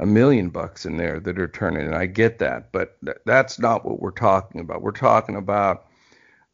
[0.00, 3.58] a million bucks in there that are turning, and I get that, but th- that's
[3.58, 4.82] not what we're talking about.
[4.82, 5.86] We're talking about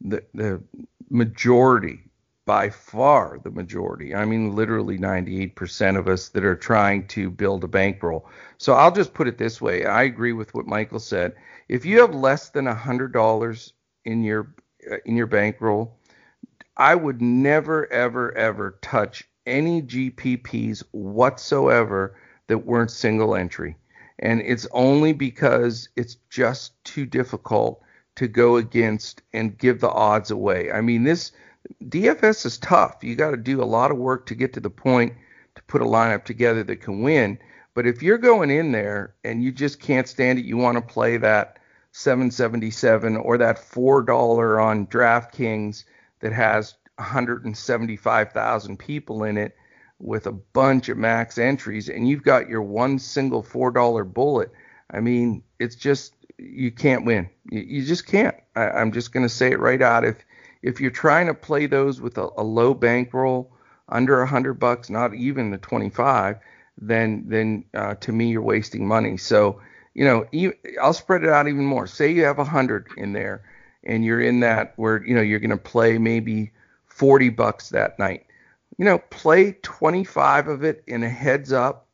[0.01, 0.61] the the
[1.09, 1.99] majority,
[2.45, 4.15] by far the majority.
[4.15, 8.27] I mean, literally 98% of us that are trying to build a bankroll.
[8.57, 9.85] So I'll just put it this way.
[9.85, 11.35] I agree with what Michael said.
[11.69, 13.73] If you have less than a hundred dollars
[14.05, 14.53] in your
[14.91, 15.97] uh, in your bankroll,
[16.77, 22.15] I would never, ever, ever touch any GPPs whatsoever
[22.47, 23.75] that weren't single entry.
[24.19, 27.81] And it's only because it's just too difficult
[28.15, 30.71] to go against and give the odds away.
[30.71, 31.31] I mean, this
[31.83, 32.97] DFS is tough.
[33.03, 35.13] You got to do a lot of work to get to the point
[35.55, 37.39] to put a lineup together that can win.
[37.73, 40.93] But if you're going in there and you just can't stand it, you want to
[40.93, 41.57] play that
[41.93, 45.83] 777 or that $4 on DraftKings
[46.21, 49.55] that has 175,000 people in it
[49.99, 54.51] with a bunch of max entries and you've got your one single $4 bullet.
[54.89, 57.29] I mean, it's just you can't win.
[57.49, 58.35] You, you just can't.
[58.55, 60.03] I, am just going to say it right out.
[60.03, 60.17] If
[60.63, 63.51] if you're trying to play those with a, a low bankroll,
[63.91, 66.37] under a hundred bucks, not even the 25,
[66.79, 69.17] then then uh, to me you're wasting money.
[69.17, 69.61] So
[69.93, 70.25] you know,
[70.81, 71.85] I'll spread it out even more.
[71.85, 73.43] Say you have a hundred in there,
[73.83, 76.51] and you're in that where you know you're going to play maybe
[76.87, 78.25] 40 bucks that night.
[78.77, 81.87] You know, play 25 of it in a heads up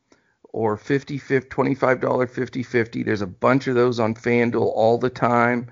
[0.52, 3.02] or 50 50 $25 50 50.
[3.02, 5.70] There's a bunch of those on FanDuel all the time.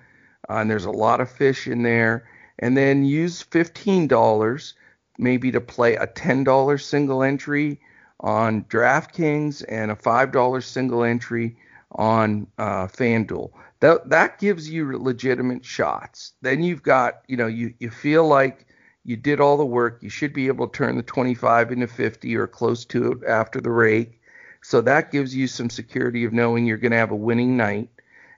[0.49, 2.29] Uh, and there's a lot of fish in there.
[2.59, 4.75] And then use $15
[5.19, 7.81] maybe to play a $10 single entry
[8.21, 11.57] on DraftKings and a $5 single entry
[11.93, 13.51] on uh, FanDuel.
[13.81, 16.33] That that gives you legitimate shots.
[16.41, 18.67] Then you've got, you know, you you feel like
[19.05, 19.99] you did all the work.
[20.03, 23.61] You should be able to turn the 25 into 50 or close to it after
[23.61, 24.21] the rake.
[24.63, 27.89] So that gives you some security of knowing you're going to have a winning night.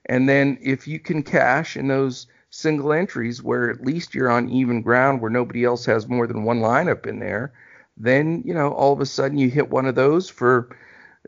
[0.05, 4.49] And then if you can cash in those single entries where at least you're on
[4.49, 7.53] even ground where nobody else has more than one lineup in there,
[7.97, 10.69] then, you know, all of a sudden you hit one of those for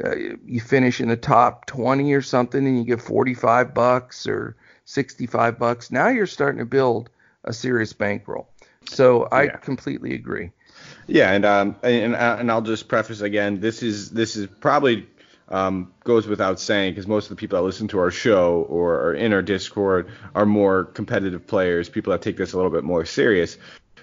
[0.03, 0.15] uh,
[0.45, 5.59] you finish in the top 20 or something and you get 45 bucks or 65
[5.59, 5.91] bucks.
[5.91, 7.09] Now you're starting to build
[7.43, 8.49] a serious bankroll.
[8.85, 9.57] So I yeah.
[9.57, 10.51] completely agree.
[11.07, 13.59] Yeah, and um and and I'll just preface again.
[13.59, 15.07] This is this is probably
[15.51, 18.95] um, goes without saying because most of the people that listen to our show or
[19.01, 22.85] are in our Discord are more competitive players, people that take this a little bit
[22.85, 23.57] more serious.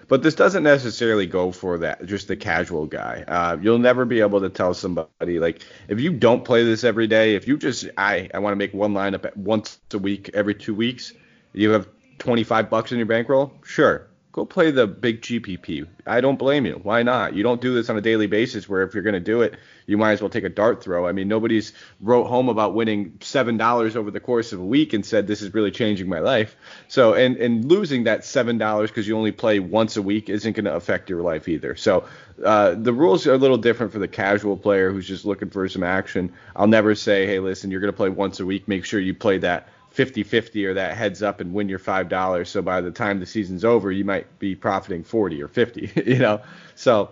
[0.09, 3.24] But this doesn't necessarily go for that, just the casual guy.
[3.28, 7.06] Uh, you'll never be able to tell somebody like if you don't play this every
[7.06, 10.54] day, if you just I I want to make one lineup once a week every
[10.54, 11.12] two weeks,
[11.52, 11.88] you have
[12.18, 13.52] 25 bucks in your bankroll.
[13.64, 14.07] Sure,
[14.39, 15.89] go play the big GPP.
[16.07, 16.78] I don't blame you.
[16.82, 17.34] Why not?
[17.34, 19.57] You don't do this on a daily basis where if you're going to do it,
[19.86, 21.09] you might as well take a dart throw.
[21.09, 25.05] I mean, nobody's wrote home about winning $7 over the course of a week and
[25.05, 26.57] said this is really changing my life.
[26.86, 30.66] So, and and losing that $7 because you only play once a week isn't going
[30.66, 31.74] to affect your life either.
[31.74, 32.05] So,
[32.45, 35.68] uh, the rules are a little different for the casual player who's just looking for
[35.68, 36.32] some action.
[36.55, 38.68] I'll never say, "Hey, listen, you're going to play once a week.
[38.68, 39.68] Make sure you play that
[39.99, 42.49] 50-50 or that heads up and win your five dollars.
[42.49, 45.92] So by the time the season's over, you might be profiting 40 or 50.
[46.09, 46.40] You know,
[46.74, 47.11] so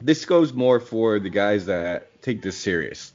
[0.00, 3.12] this goes more for the guys that take this serious.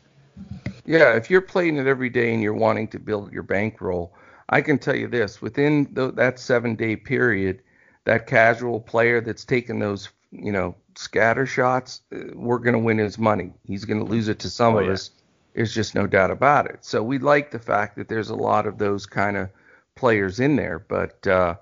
[0.85, 4.13] Yeah, if you're playing it every day and you're wanting to build your bankroll,
[4.49, 7.61] I can tell you this: within the, that seven-day period,
[8.03, 12.97] that casual player that's taking those, you know, scatter shots, uh, we're going to win
[12.99, 13.53] his money.
[13.63, 14.91] He's going to lose it to some oh, of yeah.
[14.93, 15.09] us
[15.57, 16.85] There's just no doubt about it.
[16.85, 19.49] So we like the fact that there's a lot of those kind of
[19.95, 21.55] players in there, but uh,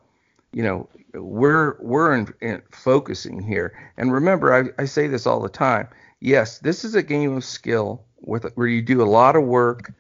[0.52, 3.74] you know we're we're in, in focusing here.
[3.96, 5.88] And remember, I, I say this all the time.
[6.20, 9.94] Yes, this is a game of skill with where you do a lot of work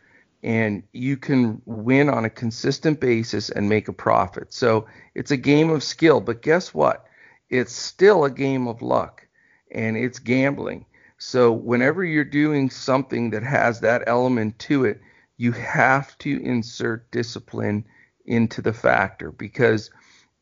[0.44, 4.52] and you can win on a consistent basis and make a profit.
[4.52, 7.06] So it's a game of skill, but guess what?
[7.50, 9.26] It's still a game of luck
[9.72, 10.86] and it's gambling.
[11.28, 15.02] So whenever you're doing something that has that element to it,
[15.38, 17.84] you have to insert discipline
[18.28, 19.90] into the factor because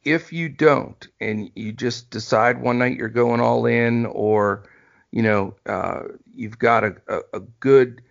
[0.03, 4.69] if you don't and you just decide one night you're going all in or
[5.11, 6.01] you know uh,
[6.33, 8.01] you've got a, a, a good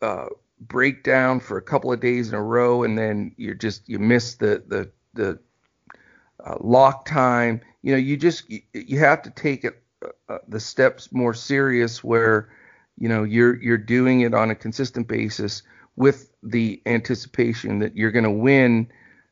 [0.00, 0.26] uh,
[0.60, 4.36] breakdown for a couple of days in a row and then you're just you miss
[4.36, 5.36] the the the
[6.44, 9.82] uh, lock time you know you just you, you have to take it
[10.28, 12.48] uh, the steps more serious where
[12.96, 15.62] you know you're you're doing it on a consistent basis
[15.96, 18.88] with the anticipation that you're going to win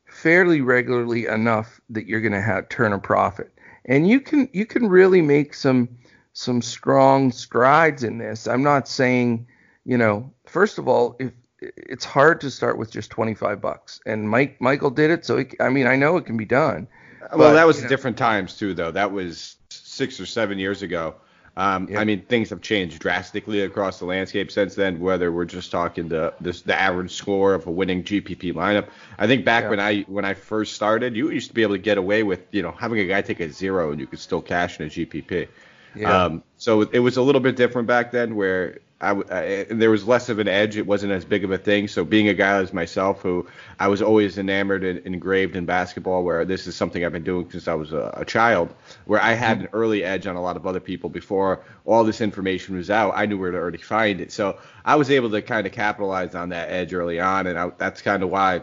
[0.07, 3.53] fairly regularly enough that you're going to have turn a profit.
[3.85, 5.89] And you can you can really make some
[6.33, 8.49] some strong strides in this.
[8.49, 9.47] I'm not saying
[9.85, 14.01] you know first of all if it's hard to start with just 25 bucks.
[14.07, 16.89] And mike michael did it so it, i mean i know it can be done.
[17.31, 18.27] Well but, that was different know.
[18.27, 18.91] times too though.
[18.91, 19.55] That was
[19.97, 21.16] six or seven years ago.
[21.59, 22.01] Um, yeah.
[22.01, 25.01] I mean, things have changed drastically across the landscape since then.
[25.01, 28.88] Whether we're just talking the this, the average score of a winning GPP lineup,
[29.18, 29.70] I think back yeah.
[29.70, 32.40] when I when I first started, you used to be able to get away with
[32.51, 34.90] you know having a guy take a zero and you could still cash in a
[34.90, 35.49] GPP.
[35.94, 36.24] Yeah.
[36.24, 40.09] Um, so it was a little bit different back then, where I, I, there was
[40.09, 40.78] less of an edge.
[40.78, 41.86] It wasn't as big of a thing.
[41.86, 43.47] So being a guy as myself, who
[43.78, 47.51] I was always enamored and engraved in basketball, where this is something I've been doing
[47.51, 48.74] since I was a, a child,
[49.05, 52.22] where I had an early edge on a lot of other people before all this
[52.22, 53.12] information was out.
[53.14, 54.32] I knew where to already find it.
[54.32, 57.70] So I was able to kind of capitalize on that edge early on, and I,
[57.76, 58.62] that's kind of why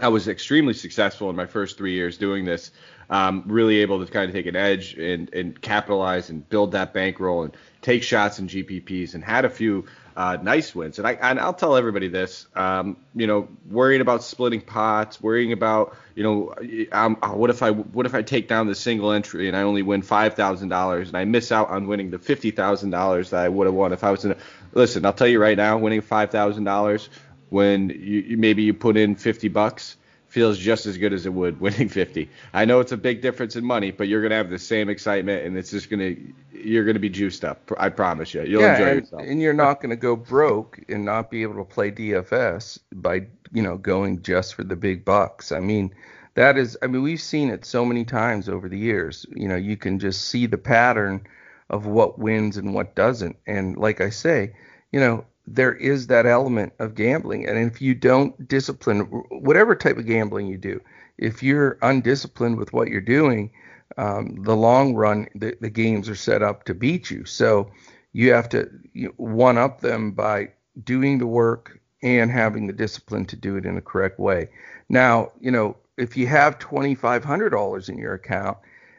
[0.00, 2.70] I was extremely successful in my first three years doing this.
[3.10, 6.92] Um, really able to kind of take an edge and, and capitalize and build that
[6.92, 9.86] bankroll and take shots in GPPs and had a few
[10.18, 10.98] uh, nice wins.
[10.98, 15.52] And I and I'll tell everybody this, um, you know, worrying about splitting pots, worrying
[15.52, 16.54] about, you know,
[16.90, 19.62] um, uh, what if I what if I take down the single entry and I
[19.62, 23.30] only win five thousand dollars and I miss out on winning the fifty thousand dollars
[23.30, 24.32] that I would have won if I was in.
[24.32, 24.36] A,
[24.72, 27.08] listen, I'll tell you right now, winning five thousand dollars
[27.50, 29.96] when you maybe you put in fifty bucks
[30.28, 32.28] feels just as good as it would winning 50.
[32.52, 34.88] I know it's a big difference in money, but you're going to have the same
[34.88, 37.70] excitement and it's just going to you're going to be juiced up.
[37.78, 38.42] I promise you.
[38.42, 39.22] You'll yeah, enjoy and, yourself.
[39.22, 43.26] And you're not going to go broke and not be able to play DFS by,
[43.52, 45.52] you know, going just for the big bucks.
[45.52, 45.94] I mean,
[46.34, 49.26] that is I mean, we've seen it so many times over the years.
[49.34, 51.26] You know, you can just see the pattern
[51.70, 53.36] of what wins and what doesn't.
[53.46, 54.54] And like I say,
[54.92, 55.24] you know,
[55.54, 57.48] there is that element of gambling.
[57.48, 60.80] And if you don't discipline, whatever type of gambling you do,
[61.16, 63.50] if you're undisciplined with what you're doing,
[63.96, 67.24] um, the long run, the, the, games are set up to beat you.
[67.24, 67.70] So
[68.12, 68.70] you have to
[69.16, 70.50] one up them by
[70.84, 74.48] doing the work and having the discipline to do it in a correct way.
[74.88, 78.58] Now, you know, if you have $2,500 in your account,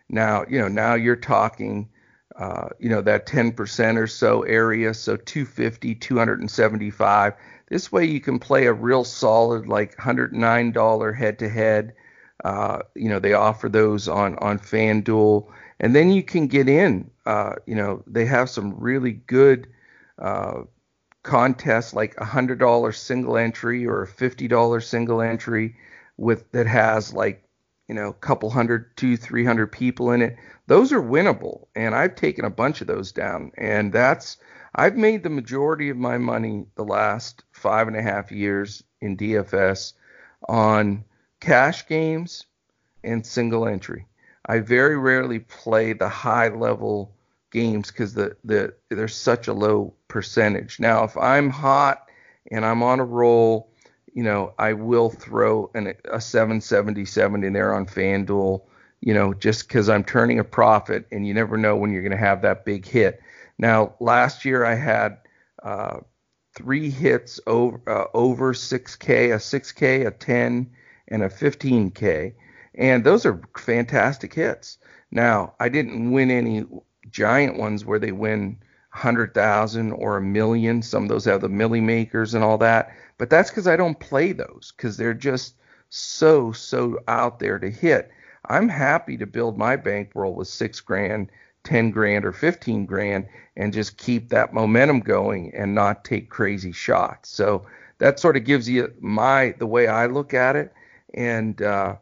[0.10, 1.88] now, you know, now you're talking
[2.40, 7.34] uh, you know, that 10% or so area, so 250, 275.
[7.68, 11.94] This way you can play a real solid like $109 head to head.
[12.96, 17.12] You know, they offer those on on FanDuel, and then you can get in.
[17.26, 19.68] Uh, you know, they have some really good
[20.18, 20.62] uh,
[21.24, 25.76] contests like a hundred dollar single entry or a fifty dollar single entry
[26.18, 27.44] with that has like
[27.90, 30.38] you know, a couple hundred, two, three hundred people in it.
[30.68, 34.38] Those are winnable, and I've taken a bunch of those down, and that's
[34.76, 39.18] I've made the majority of my money the last five and a half years in
[39.18, 39.94] DFS
[40.48, 41.04] on
[41.40, 42.46] cash games
[43.04, 44.06] and single entry.
[44.46, 47.12] I very rarely play the high level
[47.52, 50.80] games because the, the there's such a low percentage.
[50.80, 52.08] Now, if I'm hot
[52.52, 53.69] and I'm on a roll
[54.20, 58.64] you know, I will throw an, a 777 in there on FanDuel,
[59.00, 62.12] you know, just because I'm turning a profit and you never know when you're going
[62.12, 63.22] to have that big hit.
[63.58, 65.20] Now, last year I had
[65.64, 66.00] uh,
[66.54, 70.70] three hits over, uh, over 6K, a 6K, a 10,
[71.08, 72.34] and a 15K.
[72.76, 74.80] And those are fantastic hits.
[75.12, 76.66] Now, I didn't win any
[77.10, 78.58] giant ones where they win
[78.92, 80.82] 100,000 or a million.
[80.82, 82.94] Some of those have the milli makers and all that.
[83.20, 85.54] But that's because I don't play those because they're just
[85.90, 88.10] so, so out there to hit.
[88.46, 91.30] I'm happy to build my bankroll with six grand,
[91.66, 96.72] 10 grand or 15 grand and just keep that momentum going and not take crazy
[96.72, 97.30] shots.
[97.30, 97.66] So
[97.98, 100.74] that sort of gives you my the way I look at it.
[101.14, 101.98] And uh,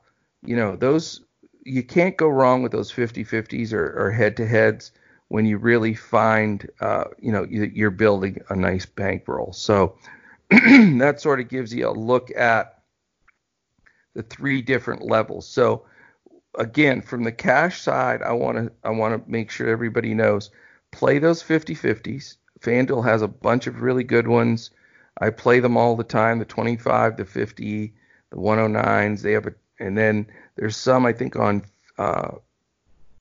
[0.45, 1.21] you know, those
[1.63, 4.91] you can't go wrong with those 50-50s or, or head-to-heads
[5.29, 9.51] when you really find uh, you know you're building a nice bankroll.
[9.51, 9.97] So
[10.99, 12.81] that sort of gives you a look at
[14.13, 15.47] the three different levels.
[15.47, 15.85] So
[16.57, 20.49] again, from the cash side, I want to I want to make sure everybody knows
[20.91, 22.37] play those 50-50s.
[22.61, 24.71] FanDuel has a bunch of really good ones.
[25.19, 27.93] I play them all the time, the 25, the 50,
[28.29, 29.21] the 109s.
[29.21, 31.63] They have a and then there's some I think on
[31.97, 32.31] uh,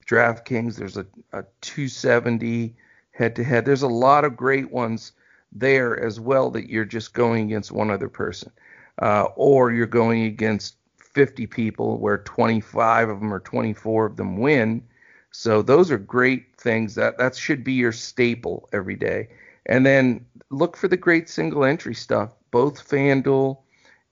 [0.09, 0.77] DraftKings.
[0.77, 2.77] There's a, a 270
[3.11, 3.65] head to head.
[3.65, 5.13] There's a lot of great ones
[5.53, 8.51] there as well that you're just going against one other person,
[9.01, 14.37] uh, or you're going against 50 people where 25 of them or 24 of them
[14.37, 14.83] win.
[15.31, 19.29] So those are great things that that should be your staple every day.
[19.67, 22.33] And then look for the great single entry stuff.
[22.51, 23.59] Both FanDuel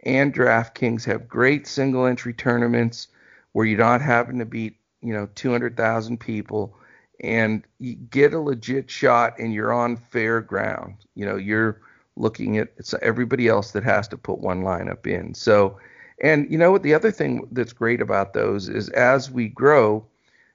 [0.04, 3.08] and DraftKings have great single entry tournaments
[3.52, 6.76] where you're not having to beat, you know, 200,000 people
[7.20, 10.94] and you get a legit shot and you're on fair ground.
[11.14, 11.80] You know, you're
[12.16, 15.34] looking at it's everybody else that has to put one lineup in.
[15.34, 15.78] So
[16.22, 16.82] and you know what?
[16.82, 20.06] The other thing that's great about those is as we grow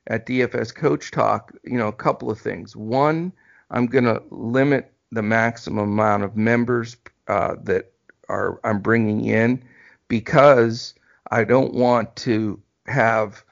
[0.08, 2.76] at DFS Coach Talk, you know, a couple of things.
[2.76, 3.32] One,
[3.70, 6.98] I'm going to limit the maximum amount of members
[7.28, 7.92] uh, that
[8.30, 9.64] are I'm bringing in
[10.08, 10.94] because
[11.32, 13.44] I don't want to have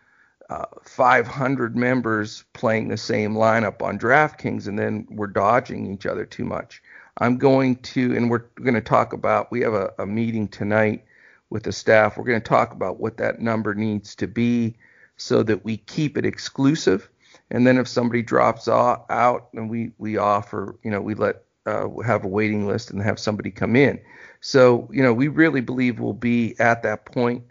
[0.50, 6.26] uh, 500 members playing the same lineup on DraftKings and then we're dodging each other
[6.26, 6.82] too much.
[7.20, 11.04] I'm going to, and we're going to talk about, we have a, a meeting tonight
[11.50, 12.18] with the staff.
[12.18, 14.78] We're going to talk about what that number needs to be
[15.18, 17.10] so that we keep it exclusive.
[17.50, 21.88] And then if somebody drops out, and we we offer, you know, we let uh,
[22.06, 24.00] have a waiting list and have somebody come in.
[24.42, 27.44] So you know, we really believe we'll be at that point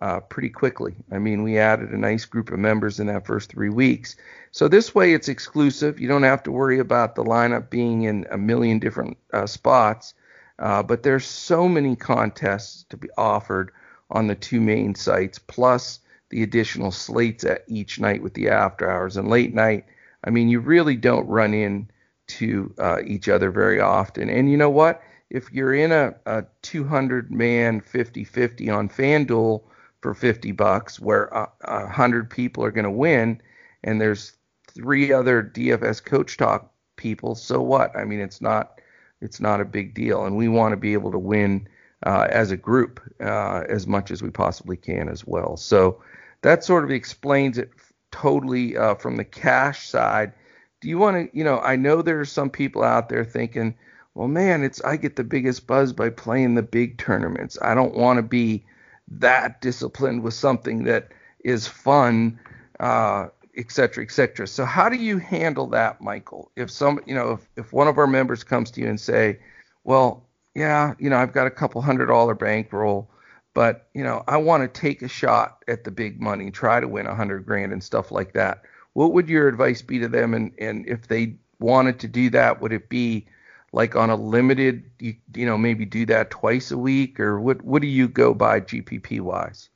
[0.00, 0.94] uh, pretty quickly.
[1.10, 4.16] I mean, we added a nice group of members in that first three weeks.
[4.50, 6.00] So this way, it's exclusive.
[6.00, 10.14] You don't have to worry about the lineup being in a million different uh, spots.
[10.58, 13.72] Uh, but there's so many contests to be offered
[14.10, 18.90] on the two main sites, plus the additional slates at each night with the after
[18.90, 19.84] hours and late night.
[20.22, 24.30] I mean, you really don't run into uh, each other very often.
[24.30, 25.02] And you know what?
[25.30, 29.62] If you're in a, a 200 man 50 50 on FanDuel
[30.04, 33.40] for 50 bucks, where a, 100 people are going to win,
[33.82, 34.34] and there's
[34.70, 37.96] three other DFS Coach Talk people, so what?
[37.96, 38.82] I mean, it's not
[39.22, 40.26] it's not a big deal.
[40.26, 41.66] And we want to be able to win
[42.04, 45.56] uh, as a group uh, as much as we possibly can as well.
[45.56, 46.02] So
[46.42, 47.72] that sort of explains it
[48.10, 50.34] totally uh, from the cash side.
[50.82, 53.74] Do you want to, you know, I know there are some people out there thinking,
[54.12, 57.56] well, man, it's I get the biggest buzz by playing the big tournaments.
[57.62, 58.66] I don't want to be
[59.08, 61.08] that disciplined with something that
[61.44, 62.38] is fun
[62.80, 64.46] uh, et cetera, et cetera.
[64.46, 66.50] So how do you handle that, Michael?
[66.56, 69.38] If some, you know, if, if one of our members comes to you and say,
[69.84, 73.10] well, yeah, you know, I've got a couple hundred dollar bankroll,
[73.54, 76.88] but you know, I want to take a shot at the big money, try to
[76.88, 78.62] win a hundred grand and stuff like that.
[78.94, 80.34] What would your advice be to them?
[80.34, 83.26] And and if they wanted to do that, would it be
[83.74, 87.62] like on a limited, you, you know, maybe do that twice a week, or what?
[87.62, 89.68] What do you go by GPP wise?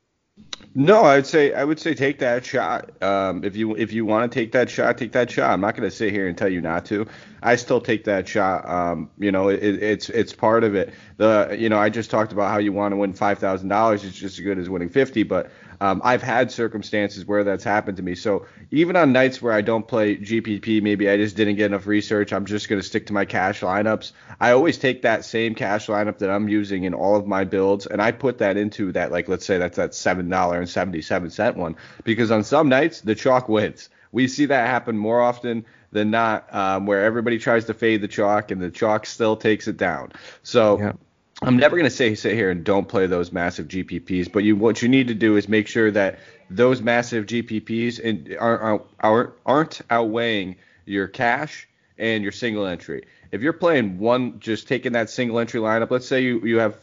[0.75, 3.03] No, I would say I would say take that shot.
[3.03, 5.51] Um, if you if you want to take that shot, take that shot.
[5.51, 7.07] I'm not going to sit here and tell you not to.
[7.43, 8.69] I still take that shot.
[8.69, 10.95] Um, you know, it, it's it's part of it.
[11.17, 14.05] The you know I just talked about how you want to win five thousand dollars.
[14.05, 15.51] It's just as good as winning fifty, but
[15.81, 18.15] um, I've had circumstances where that's happened to me.
[18.15, 21.87] So even on nights where I don't play GPP, maybe I just didn't get enough
[21.87, 22.33] research.
[22.33, 24.13] I'm just going to stick to my cash lineups.
[24.41, 27.87] I always take that same cash lineup that I'm using in all of my builds,
[27.87, 31.03] and I put that into that, like let's say that's that seven dollar and seventy
[31.03, 33.89] seven cent one, because on some nights the chalk wins.
[34.11, 38.09] We see that happen more often than not, um, where everybody tries to fade the
[38.09, 40.13] chalk and the chalk still takes it down.
[40.43, 40.79] So.
[40.79, 40.93] Yeah
[41.43, 44.57] I'm never going to say sit here and don't play those massive GPPs, but you
[44.57, 46.19] what you need to do is make sure that
[46.51, 53.05] those massive GPPs aren't, aren't, aren't outweighing your cash and your single entry.
[53.31, 56.77] If you're playing one, just taking that single entry lineup, let's say you, you have,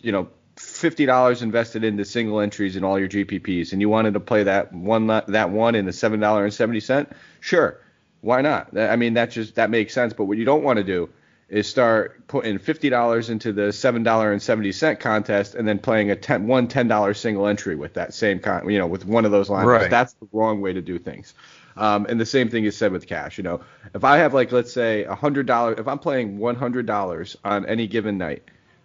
[0.00, 4.14] you know, fifty dollars invested into single entries in all your GPPs, and you wanted
[4.14, 7.80] to play that one that one in the seven dollar and seventy cent, sure,
[8.22, 8.76] why not?
[8.76, 10.12] I mean that just that makes sense.
[10.12, 11.10] But what you don't want to do
[11.48, 15.78] is start putting fifty dollars into the seven dollar and seventy cent contest, and then
[15.78, 19.04] playing a ten one ten dollar single entry with that same con, you know, with
[19.04, 19.66] one of those lines.
[19.66, 19.90] Right.
[19.90, 21.34] That's the wrong way to do things.
[21.76, 23.36] Um, and the same thing is said with cash.
[23.36, 23.60] You know,
[23.94, 27.36] if I have like let's say a hundred dollars, if I'm playing one hundred dollars
[27.44, 28.42] on any given night,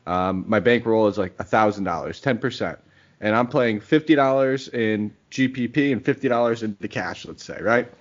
[0.07, 2.79] um, my bankroll is like a thousand dollars, ten percent,
[3.21, 7.59] and I'm playing fifty dollars in GPP and fifty dollars in the cash, let's say,
[7.61, 7.91] right?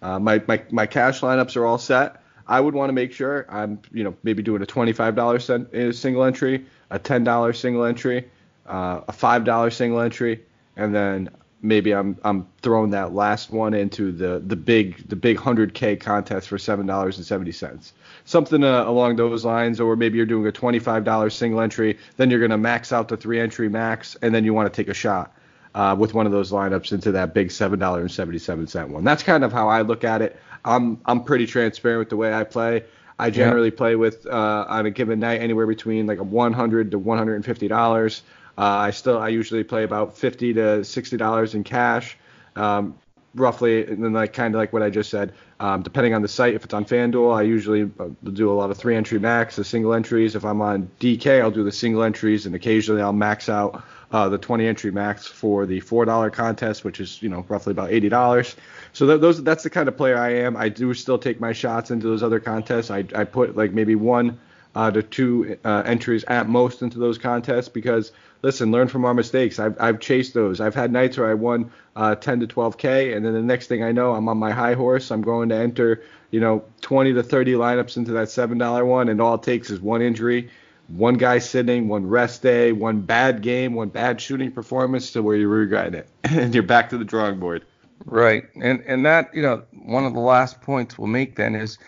[0.00, 2.22] Uh, my, my my cash lineups are all set.
[2.48, 6.64] I would want to make sure I'm, you know, maybe doing a $25 single entry,
[6.90, 8.28] a $10 single entry,
[8.66, 10.42] uh, a $5 single entry,
[10.76, 11.30] and then
[11.62, 16.48] maybe I'm I'm throwing that last one into the the big the big 100k contest
[16.48, 17.92] for seven dollars and seventy cents,
[18.24, 19.80] something uh, along those lines.
[19.80, 23.40] Or maybe you're doing a $25 single entry, then you're gonna max out the three
[23.40, 25.34] entry max, and then you want to take a shot
[25.74, 28.90] uh, with one of those lineups into that big seven dollar and seventy seven cent
[28.90, 29.04] one.
[29.04, 30.40] That's kind of how I look at it.
[30.68, 32.84] I'm I'm pretty transparent with the way I play.
[33.18, 33.76] I generally yeah.
[33.76, 38.22] play with uh, on a given night anywhere between like a 100 to 150 dollars.
[38.56, 42.16] Uh, I still I usually play about 50 to 60 dollars in cash,
[42.54, 42.96] um,
[43.38, 45.32] roughly, and then like kind of like what I just said.
[45.60, 48.70] Um, depending on the site, if it's on FanDuel, I usually uh, do a lot
[48.70, 50.34] of three entry max, the single entries.
[50.34, 54.28] If I'm on DK, I'll do the single entries, and occasionally I'll max out uh,
[54.28, 57.90] the 20 entry max for the four dollar contest, which is you know roughly about
[57.90, 58.56] eighty dollars.
[58.92, 60.56] So th- those that's the kind of player I am.
[60.56, 62.90] I do still take my shots into those other contests.
[62.90, 64.38] I, I put like maybe one
[64.74, 68.12] uh, to two uh, entries at most into those contests because
[68.42, 69.58] listen, learn from our mistakes.
[69.58, 70.60] I've, I've chased those.
[70.60, 73.82] I've had nights where I won uh, 10 to 12k, and then the next thing
[73.82, 75.10] I know, I'm on my high horse.
[75.10, 79.08] I'm going to enter you know 20 to 30 lineups into that seven dollar one,
[79.08, 80.50] and all it takes is one injury
[80.88, 85.36] one guy sitting, one rest day, one bad game, one bad shooting performance to where
[85.36, 87.64] you regret it, and you're back to the drawing board.
[88.04, 91.78] Right, and and that you know one of the last points we'll make then is,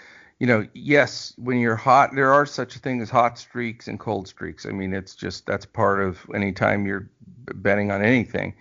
[0.41, 4.01] you know, yes, when you're hot, there are such a thing as hot streaks and
[4.01, 4.67] cold streaks.
[4.67, 7.09] I mean, it's just that's part of any time you're
[7.55, 8.55] betting on anything.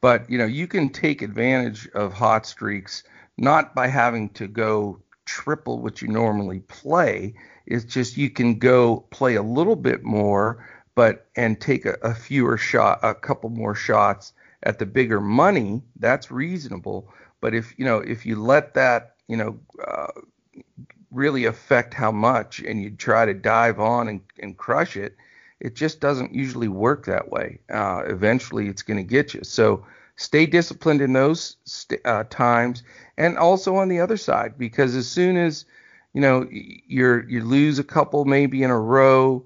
[0.00, 3.02] But you know, you can take advantage of hot streaks
[3.38, 7.34] not by having to go triple what you normally play
[7.66, 12.14] it's just you can go play a little bit more, but and take a, a
[12.14, 14.32] fewer shot, a couple more shots
[14.64, 15.82] at the bigger money.
[15.98, 17.12] That's reasonable.
[17.40, 20.08] But if you know if you let that you know uh,
[21.12, 25.16] really affect how much, and you try to dive on and, and crush it,
[25.60, 27.60] it just doesn't usually work that way.
[27.70, 29.44] Uh, eventually, it's going to get you.
[29.44, 29.86] So
[30.16, 32.82] stay disciplined in those st- uh, times,
[33.16, 35.64] and also on the other side, because as soon as
[36.14, 39.44] you know, you're you lose a couple maybe in a row,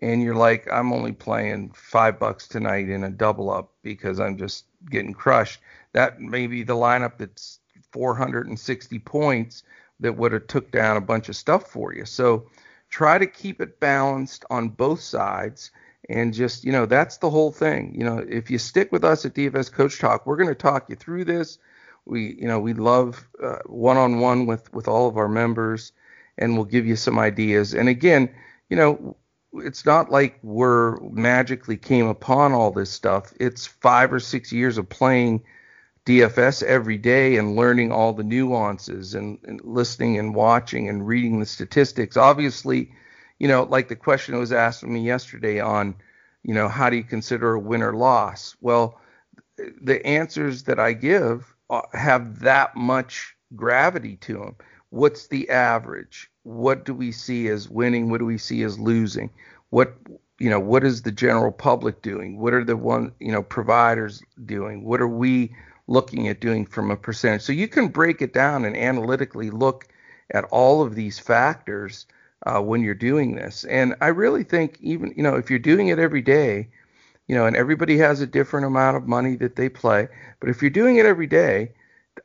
[0.00, 4.36] and you're like, I'm only playing five bucks tonight in a double up because I'm
[4.38, 5.60] just getting crushed.
[5.92, 7.60] That may be the lineup that's
[7.92, 9.62] 460 points
[10.00, 12.04] that would have took down a bunch of stuff for you.
[12.04, 12.46] So
[12.90, 15.70] try to keep it balanced on both sides
[16.08, 19.26] and just you know that's the whole thing you know if you stick with us
[19.26, 21.58] at dfs coach talk we're going to talk you through this
[22.06, 25.92] we you know we love uh, one-on-one with with all of our members
[26.38, 27.74] and we'll give you some ideas.
[27.74, 28.30] And again,
[28.70, 29.16] you know,
[29.54, 33.32] it's not like we're magically came upon all this stuff.
[33.40, 35.42] It's five or six years of playing
[36.08, 41.38] DFS every day and learning all the nuances and, and listening and watching and reading
[41.38, 42.16] the statistics.
[42.16, 42.90] Obviously,
[43.38, 45.94] you know, like the question that was asked me yesterday on,
[46.42, 48.56] you know, how do you consider a win or loss?
[48.60, 49.00] Well,
[49.80, 54.56] the answers that I give uh, have that much gravity to them
[54.90, 56.30] what's the average?
[56.42, 58.10] What do we see as winning?
[58.10, 59.30] What do we see as losing?
[59.70, 59.94] What
[60.38, 62.38] you know, what is the general public doing?
[62.38, 64.84] What are the one you know providers doing?
[64.84, 65.54] What are we
[65.88, 67.42] looking at doing from a percentage?
[67.42, 69.88] So you can break it down and analytically look
[70.30, 72.06] at all of these factors
[72.46, 73.64] uh, when you're doing this.
[73.64, 76.68] And I really think even you know if you're doing it every day,
[77.26, 80.08] you know, and everybody has a different amount of money that they play,
[80.40, 81.72] but if you're doing it every day,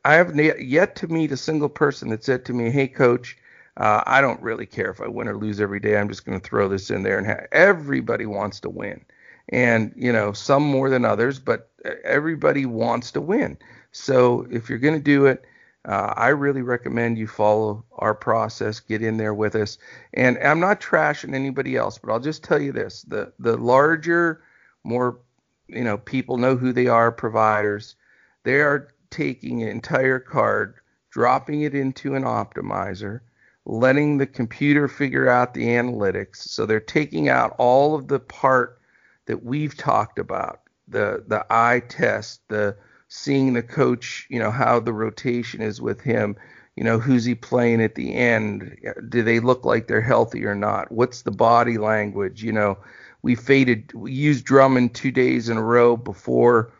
[0.04, 3.36] I have yet to meet a single person that said to me, "Hey, coach,
[3.76, 5.96] uh, I don't really care if I win or lose every day.
[5.96, 7.46] I'm just going to throw this in there." And ha-.
[7.52, 9.04] everybody wants to win,
[9.50, 11.70] and you know, some more than others, but
[12.04, 13.58] everybody wants to win.
[13.92, 15.44] So if you're going to do it,
[15.86, 19.76] uh, I really recommend you follow our process, get in there with us.
[20.14, 24.42] And I'm not trashing anybody else, but I'll just tell you this: the the larger,
[24.82, 25.18] more
[25.68, 27.96] you know, people know who they are, providers.
[28.44, 30.74] They are taking an entire card,
[31.10, 33.20] dropping it into an optimizer,
[33.64, 36.36] letting the computer figure out the analytics.
[36.36, 38.80] So they're taking out all of the part
[39.26, 42.76] that we've talked about, the the eye test, the
[43.08, 46.36] seeing the coach, you know, how the rotation is with him,
[46.76, 48.76] you know, who's he playing at the end?
[49.08, 50.90] Do they look like they're healthy or not?
[50.90, 52.42] What's the body language?
[52.42, 52.78] You know,
[53.22, 56.72] we faded, we used Drummond two days in a row before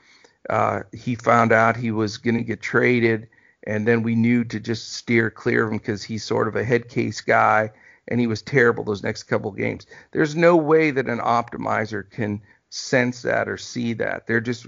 [0.50, 3.28] uh, he found out he was going to get traded,
[3.66, 6.64] and then we knew to just steer clear of him because he's sort of a
[6.64, 7.70] head case guy
[8.08, 9.86] and he was terrible those next couple games.
[10.12, 12.40] There's no way that an optimizer can
[12.70, 14.26] sense that or see that.
[14.26, 14.66] They're just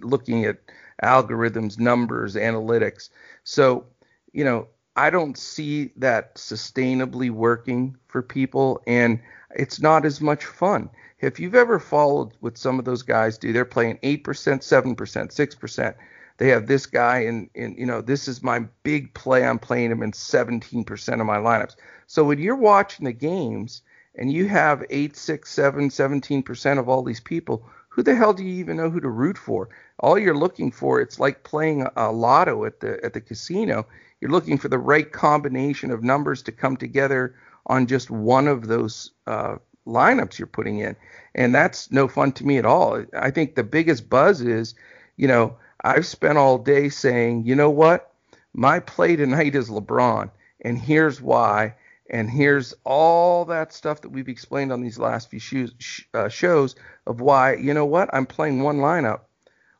[0.00, 0.58] looking at
[1.02, 3.10] algorithms, numbers, analytics.
[3.44, 3.86] So,
[4.32, 9.20] you know, I don't see that sustainably working for people and
[9.54, 10.90] it's not as much fun.
[11.20, 15.94] If you've ever followed what some of those guys do, they're playing 8%, 7%, 6%.
[16.38, 19.44] They have this guy and and you know, this is my big play.
[19.44, 21.76] I'm playing him in 17% of my lineups.
[22.06, 23.82] So when you're watching the games
[24.14, 28.42] and you have 8, 6, 7, 17% of all these people, who the hell do
[28.42, 29.68] you even know who to root for?
[29.98, 33.86] All you're looking for, it's like playing a, lotto at the at the casino.
[34.20, 37.34] You're looking for the right combination of numbers to come together
[37.66, 39.56] on just one of those uh,
[39.86, 40.96] lineups you're putting in,
[41.34, 43.04] and that's no fun to me at all.
[43.14, 44.74] I think the biggest buzz is,
[45.16, 48.12] you know, I've spent all day saying, you know what,
[48.52, 50.30] my play tonight is LeBron,
[50.60, 51.74] and here's why,
[52.08, 55.68] and here's all that stuff that we've explained on these last few
[56.14, 56.76] uh, shows
[57.06, 59.22] of why, you know what, I'm playing one lineup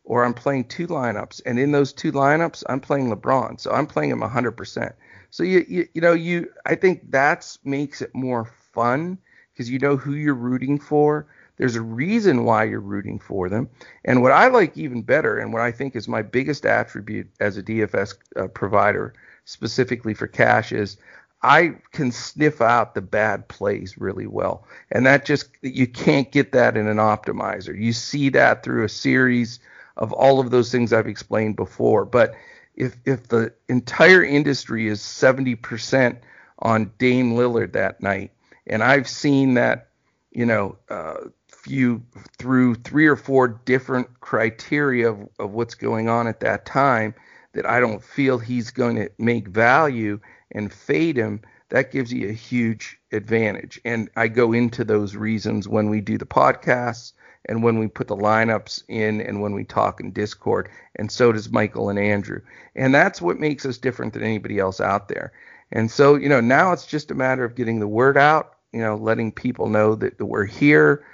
[0.05, 3.87] or I'm playing two lineups, and in those two lineups, I'm playing LeBron, so I'm
[3.87, 4.93] playing him 100%.
[5.31, 9.19] So you, you, you know, you, I think that's makes it more fun
[9.53, 11.27] because you know who you're rooting for.
[11.63, 13.71] There's a reason why you're rooting for them.
[14.05, 17.57] And what I like even better, and what I think is my biggest attribute as
[17.57, 20.97] a DFS uh, provider, specifically for cash, is
[21.41, 24.67] I can sniff out the bad plays really well.
[24.91, 27.81] And that just, you can't get that in an optimizer.
[27.81, 29.61] You see that through a series
[29.97, 32.05] of all of those things I've explained before.
[32.05, 32.35] But
[32.75, 36.19] if, if the entire industry is 70%
[36.59, 38.33] on Dame Lillard that night,
[38.67, 39.91] and I've seen that,
[40.33, 41.19] you know, uh,
[41.63, 42.03] few
[42.39, 47.15] through three or four different criteria of, of what's going on at that time
[47.53, 50.21] that I don't feel he's going to make value
[50.53, 53.81] and fade him, that gives you a huge advantage.
[53.85, 57.13] And I go into those reasons when we do the podcasts
[57.47, 60.69] and when we put the lineups in and when we talk in Discord.
[60.97, 62.41] And so does Michael and Andrew.
[62.75, 65.33] And that's what makes us different than anybody else out there.
[65.73, 68.81] And so, you know, now it's just a matter of getting the word out, you
[68.81, 71.05] know, letting people know that, that we're here.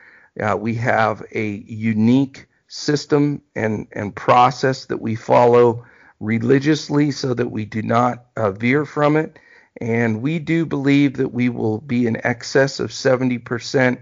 [0.40, 5.84] Uh, we have a unique system and, and process that we follow
[6.20, 9.38] religiously so that we do not uh, veer from it.
[9.80, 13.98] And we do believe that we will be in excess of 70%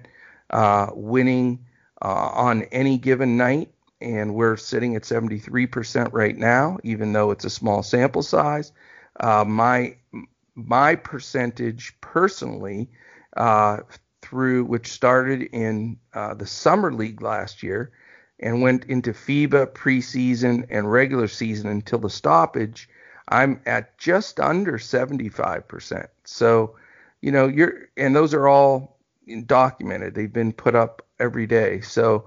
[0.50, 1.66] uh, winning
[2.02, 3.70] uh, on any given night.
[4.00, 8.72] And we're sitting at 73% right now, even though it's a small sample size.
[9.18, 9.96] Uh, my
[10.54, 12.88] my percentage personally
[13.36, 13.78] uh,
[14.26, 17.92] through which started in uh, the summer league last year
[18.40, 22.88] and went into FIBA preseason and regular season until the stoppage,
[23.28, 26.08] I'm at just under 75%.
[26.24, 26.74] So,
[27.20, 28.98] you know, you're, and those are all
[29.46, 30.14] documented.
[30.14, 31.80] They've been put up every day.
[31.80, 32.26] So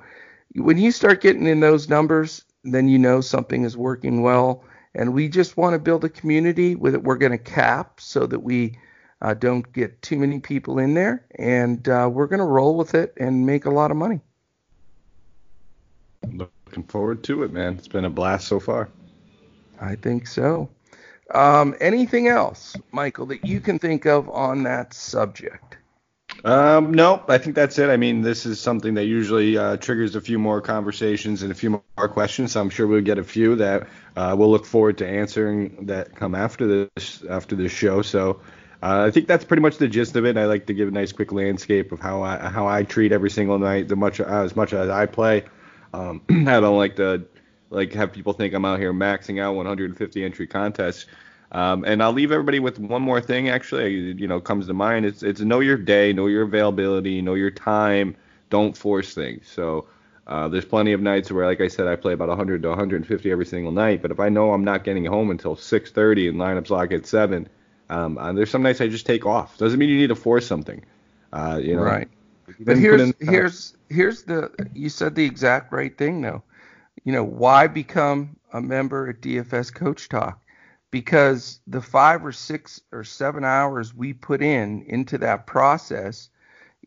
[0.56, 4.64] when you start getting in those numbers, then you know something is working well.
[4.96, 7.04] And we just want to build a community with it.
[7.04, 8.78] We're going to cap so that we
[9.22, 11.26] uh, don't get too many people in there.
[11.38, 14.22] And uh, we're going to roll with it and make a lot of money.
[16.32, 17.76] Looking forward to it, man.
[17.76, 18.90] It's been a blast so far.
[19.82, 20.70] I think so.
[21.34, 25.78] Um, anything else, Michael, that you can think of on that subject?
[26.46, 27.90] Um, no, I think that's it.
[27.90, 31.56] I mean, this is something that usually uh, triggers a few more conversations and a
[31.56, 32.54] few more questions.
[32.54, 36.16] So I'm sure we'll get a few that uh, we'll look forward to answering that
[36.16, 38.02] come after this after this show.
[38.02, 38.40] So
[38.82, 40.38] uh, I think that's pretty much the gist of it.
[40.38, 43.30] I like to give a nice quick landscape of how I how I treat every
[43.30, 45.44] single night, the much as much as I play.
[45.94, 47.26] Um, I don't like to
[47.70, 51.06] like have people think I'm out here maxing out 150 entry contests.
[51.52, 53.50] Um, and I'll leave everybody with one more thing.
[53.50, 55.06] Actually, you know, comes to mind.
[55.06, 58.16] It's it's know your day, know your availability, know your time.
[58.50, 59.48] Don't force things.
[59.48, 59.88] So
[60.28, 63.32] uh, there's plenty of nights where, like I said, I play about 100 to 150
[63.32, 64.02] every single night.
[64.02, 67.50] But if I know I'm not getting home until 6:30 and lineups lock at seven,
[67.90, 69.58] um, uh, there's some nights I just take off.
[69.58, 70.84] Doesn't mean you need to force something.
[71.34, 72.08] Uh, you know, right.
[72.60, 76.44] But here's in, uh, here's here's the you said the exact right thing though.
[77.04, 80.42] You know why become a member at DFS Coach Talk?
[80.92, 86.30] Because the five or six or seven hours we put in into that process,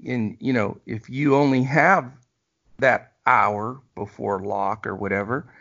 [0.03, 2.13] in you know if you only have
[2.79, 5.53] that hour before lock or whatever,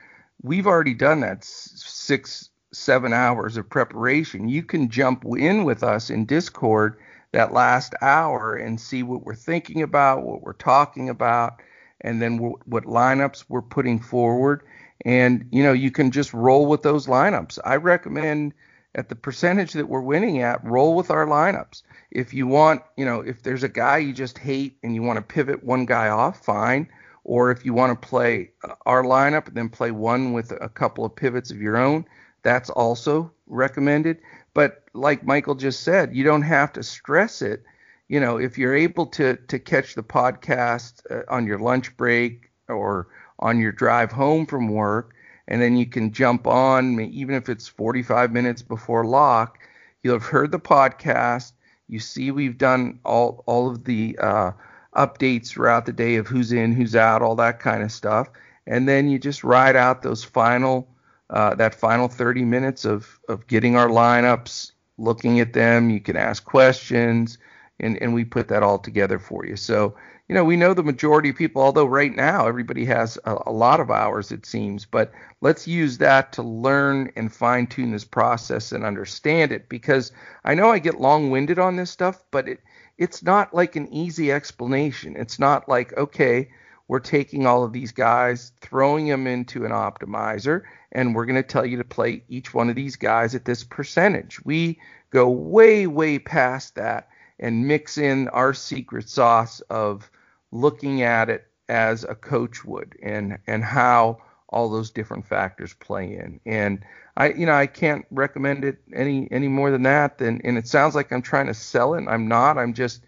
[0.42, 4.50] we've already done that six seven hours of preparation.
[4.50, 6.98] You can jump in with us in Discord
[7.34, 11.62] that last hour and see what we're thinking about, what we're talking about,
[12.02, 14.64] and then what lineups we're putting forward.
[15.06, 17.60] and you know you can just roll with those lineups.
[17.66, 18.54] I recommend
[18.96, 21.82] at the percentage that we're winning at, roll with our lineups.
[22.12, 25.18] If you want, you know, if there's a guy you just hate and you want
[25.18, 26.90] to pivot one guy off, fine.
[27.24, 30.68] Or if you want to play uh, our lineup and then play one with a
[30.70, 32.06] couple of pivots of your own,
[32.44, 34.20] that's also recommended.
[34.54, 37.64] But like Michael just said, you don't have to stress it.
[38.08, 42.52] You know, if you're able to to catch the podcast uh, on your lunch break
[42.68, 43.08] or
[43.39, 45.14] on your drive home from work,
[45.48, 49.60] and then you can jump on, even if it's 45 minutes before lock.
[50.04, 51.54] You'll have heard the podcast.
[51.88, 54.52] You see, we've done all all of the uh,
[54.96, 58.30] updates throughout the day of who's in, who's out, all that kind of stuff,
[58.66, 60.88] and then you just ride out those final
[61.32, 65.90] uh, that final 30 minutes of of getting our lineups, looking at them.
[65.90, 67.38] You can ask questions,
[67.80, 69.56] and and we put that all together for you.
[69.56, 69.96] So
[70.32, 73.52] you know, we know the majority of people, although right now everybody has a, a,
[73.52, 75.12] lot of hours, it seems, but
[75.42, 80.14] let's use that to learn and fine tune this process and understand it because
[80.46, 82.62] I know I get long winded on this stuff, but it,
[82.98, 85.18] it's not like an easy explanation.
[85.18, 86.50] It's not like, okay,
[86.92, 91.42] we're taking all of these guys, throwing them into an optimizer, and we're going to
[91.42, 94.44] tell you to play each one of these guys at this percentage.
[94.44, 94.78] We
[95.10, 97.08] go way, way past that
[97.39, 100.12] and mix in our secret sauce of
[100.52, 104.18] looking at it as a coach would and and how
[104.50, 106.42] all those different factors play in.
[106.46, 106.84] And
[107.16, 110.20] I you know I can't recommend it any any more than that.
[110.20, 112.04] And and it sounds like I'm trying to sell it.
[112.10, 112.58] I'm not.
[112.58, 113.02] I'm just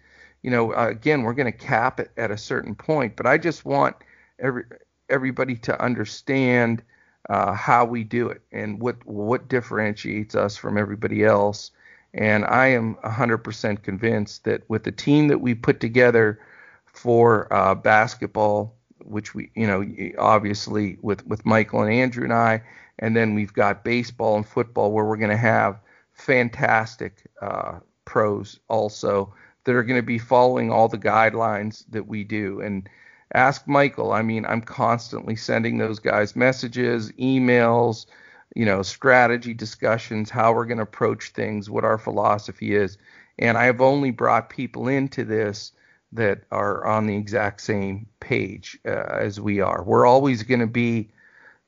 [0.44, 3.16] you know again we're going to cap it at a certain point.
[3.16, 3.96] But I just want
[4.38, 4.64] every
[5.08, 6.82] everybody to understand
[7.30, 11.70] uh, how we do it and what what differentiates us from everybody else.
[12.12, 16.38] And I am 100% convinced that with the team that we put together
[16.86, 19.84] for uh, basketball, which we, you know,
[20.18, 22.62] obviously with with Michael and Andrew and I,
[22.98, 25.80] and then we've got baseball and football where we're going to have
[26.12, 29.34] fantastic uh, pros also
[29.64, 32.60] that are going to be following all the guidelines that we do.
[32.60, 32.88] And
[33.34, 34.12] ask Michael.
[34.12, 38.06] I mean, I'm constantly sending those guys messages, emails,
[38.54, 42.96] you know, strategy discussions, how we're going to approach things, what our philosophy is.
[43.38, 45.72] And I have only brought people into this
[46.12, 49.82] that are on the exact same page uh, as we are.
[49.82, 51.10] We're always going to be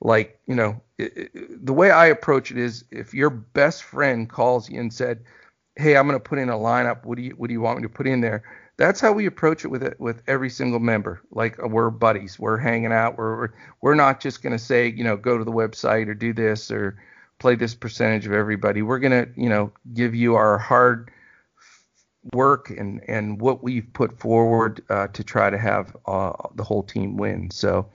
[0.00, 4.28] like, you know, it, it, the way I approach it is if your best friend
[4.30, 5.24] calls you and said,
[5.76, 7.04] "Hey, I'm going to put in a lineup.
[7.04, 8.42] What do you what do you want me to put in there?"
[8.78, 11.22] That's how we approach it with it with every single member.
[11.30, 13.16] Like uh, we're buddies, we're hanging out.
[13.16, 16.32] We're we're not just going to say, you know, go to the website or do
[16.32, 16.98] this or
[17.38, 18.82] play this percentage of everybody.
[18.82, 21.10] We're going to, you know, give you our hard
[22.32, 26.82] work and and what we've put forward uh, to try to have uh, the whole
[26.82, 27.50] team win.
[27.50, 27.88] So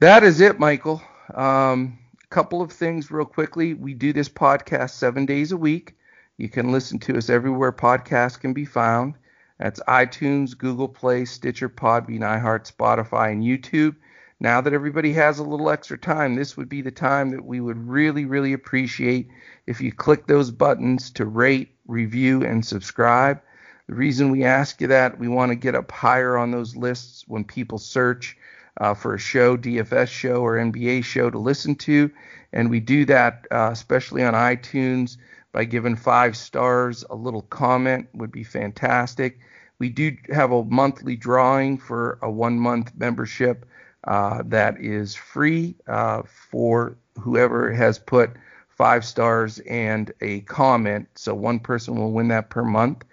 [0.00, 1.02] that is it, Michael.
[1.34, 1.98] Um,
[2.30, 3.74] couple of things real quickly.
[3.74, 5.95] We do this podcast seven days a week.
[6.38, 9.14] You can listen to us everywhere podcasts can be found.
[9.58, 13.96] That's iTunes, Google Play, Stitcher, Podbean, iHeart, Spotify, and YouTube.
[14.38, 17.60] Now that everybody has a little extra time, this would be the time that we
[17.60, 19.30] would really, really appreciate
[19.66, 23.40] if you click those buttons to rate, review, and subscribe.
[23.88, 27.24] The reason we ask you that, we want to get up higher on those lists
[27.26, 28.36] when people search
[28.78, 32.10] uh, for a show, DFS show or NBA show to listen to.
[32.52, 35.16] And we do that uh, especially on iTunes
[35.56, 37.02] by giving five stars.
[37.08, 39.38] A little comment would be fantastic.
[39.78, 43.64] We do have a monthly drawing for a one month membership
[44.04, 48.32] uh, that is free uh, for whoever has put
[48.68, 51.08] five stars and a comment.
[51.14, 53.04] So one person will win that per month.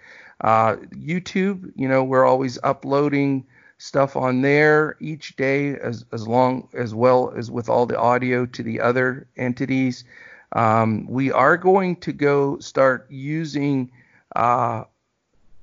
[0.42, 3.46] Uh, YouTube, you know, we're always uploading
[3.78, 8.44] stuff on there each day as, as long as well as with all the audio
[8.44, 10.04] to the other entities.
[10.54, 13.90] Um, we are going to go start using
[14.36, 14.84] uh,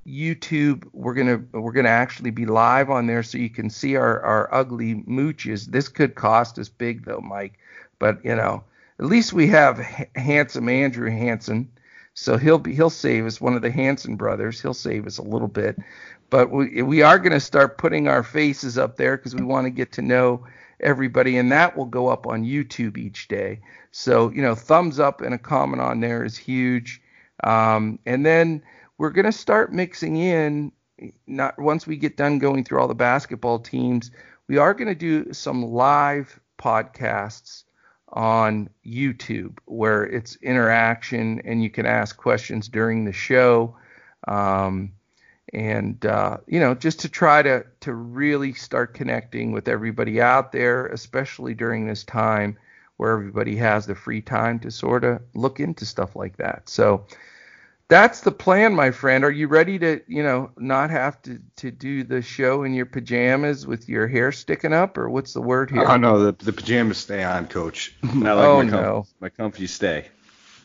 [0.06, 0.88] YouTube.
[0.94, 4.54] We're gonna we're gonna actually be live on there so you can see our our
[4.54, 5.66] ugly mooches.
[5.68, 7.58] This could cost us big though, Mike.
[8.00, 8.64] But you know,
[9.00, 11.72] at least we have h- handsome Andrew Hanson,
[12.14, 13.40] so he'll be he'll save us.
[13.40, 15.78] One of the Hanson brothers, he'll save us a little bit.
[16.30, 19.66] But we we are going to start putting our faces up there because we want
[19.66, 20.46] to get to know
[20.82, 23.62] everybody, and that will go up on YouTube each day.
[23.92, 27.02] So you know, thumbs up and a comment on there is huge.
[27.44, 28.62] Um, and then
[28.98, 30.72] we're going to start mixing in.
[31.26, 34.12] Not once we get done going through all the basketball teams,
[34.48, 37.64] we are going to do some live podcasts
[38.10, 43.76] on YouTube where it's interaction and you can ask questions during the show.
[44.28, 44.92] Um,
[45.54, 50.52] and uh, you know just to try to to really start connecting with everybody out
[50.52, 52.58] there, especially during this time
[52.98, 56.70] where everybody has the free time to sort of look into stuff like that.
[56.70, 57.08] So
[57.88, 59.26] that's the plan, my friend.
[59.26, 62.86] Are you ready to, you know, not have to, to do the show in your
[62.86, 65.84] pajamas with your hair sticking up, or what's the word here?
[65.86, 67.94] Oh no, the, the pajamas stay on, Coach.
[68.04, 70.08] Not like oh my com- no, my comfy stay.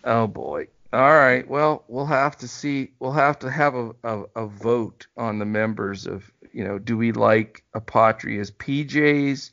[0.04, 0.68] Oh boy.
[0.92, 1.46] All right.
[1.48, 2.92] Well, we'll have to see.
[3.00, 6.96] We'll have to have a, a, a vote on the members of, you know, do
[6.96, 9.50] we like Apotria's PJs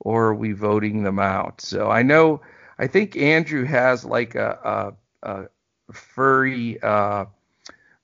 [0.00, 1.60] or are we voting them out?
[1.60, 2.40] So I know,
[2.78, 7.26] I think Andrew has like a, a, a furry uh,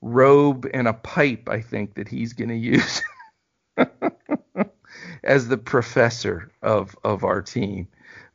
[0.01, 3.01] robe and a pipe, I think, that he's going to use
[5.25, 7.87] as the professor of, of our team.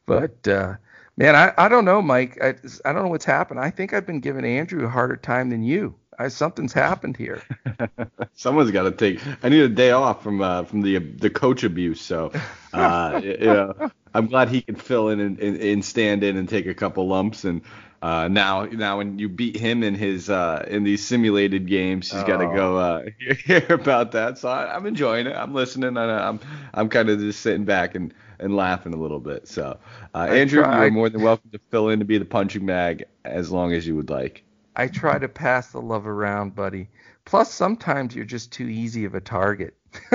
[0.06, 0.76] But, uh,
[1.18, 2.38] man, I, I don't know, Mike.
[2.42, 2.56] I,
[2.86, 3.60] I don't know what's happened.
[3.60, 5.96] I think I've been giving Andrew a harder time than you.
[6.20, 7.44] I, something's happened here.
[8.34, 9.22] Someone's got to take.
[9.44, 12.02] I need a day off from uh, from the the coach abuse.
[12.02, 12.32] So,
[12.74, 16.50] uh, you know, I'm glad he can fill in and, and, and, stand in and
[16.50, 17.44] take a couple lumps.
[17.44, 17.62] And
[18.02, 22.24] uh, now, now when you beat him in his uh, in these simulated games, he's
[22.24, 22.28] oh.
[22.28, 23.04] got to go uh,
[23.46, 24.40] hear about that.
[24.40, 25.36] So I, am enjoying it.
[25.36, 25.90] I'm listening.
[25.90, 26.40] And I'm
[26.74, 29.48] I'm kind of just sitting back and, and laughing a little bit.
[29.48, 29.78] So
[30.14, 33.52] uh, Andrew, you're more than welcome to fill in to be the punching bag as
[33.52, 34.44] long as you would like.
[34.76, 36.90] I try to pass the love around, buddy.
[37.26, 39.76] Plus, sometimes you're just too easy of a target.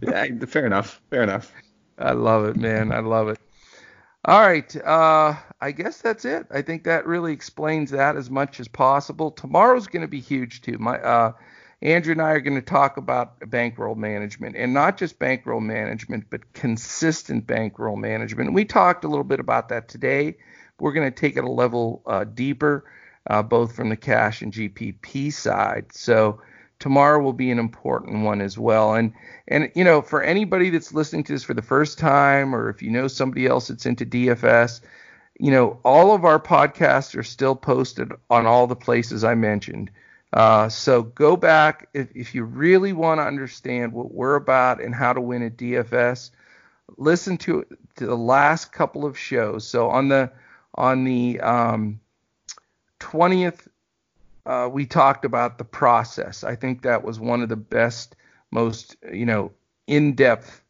[0.00, 1.00] yeah, fair enough.
[1.10, 1.52] Fair enough.
[1.98, 2.92] I love it, man.
[2.92, 3.38] I love it.
[4.24, 4.76] All right.
[4.76, 6.46] Uh, I guess that's it.
[6.50, 9.32] I think that really explains that as much as possible.
[9.32, 10.78] Tomorrow's going to be huge too.
[10.78, 11.32] My uh,
[11.82, 16.26] Andrew and I are going to talk about bankroll management and not just bankroll management,
[16.30, 18.52] but consistent bankroll management.
[18.52, 20.36] we talked a little bit about that today.
[20.78, 22.84] We're going to take it a level uh, deeper,
[23.28, 25.86] uh, both from the cash and GPP side.
[25.92, 26.40] So
[26.78, 28.94] tomorrow will be an important one as well.
[28.94, 29.12] And
[29.48, 32.80] and you know, for anybody that's listening to this for the first time, or if
[32.80, 34.80] you know somebody else that's into DFS,
[35.38, 39.90] you know, all of our podcasts are still posted on all the places I mentioned.
[40.32, 44.94] Uh, so go back if, if you really want to understand what we're about and
[44.94, 46.30] how to win a DFS.
[46.96, 47.64] Listen to
[47.96, 49.66] to the last couple of shows.
[49.66, 50.30] So on the
[50.74, 52.00] on the um,
[53.00, 53.68] 20th
[54.46, 56.44] uh, we talked about the process.
[56.44, 58.16] I think that was one of the best,
[58.50, 59.52] most you know,
[59.86, 60.62] in-depth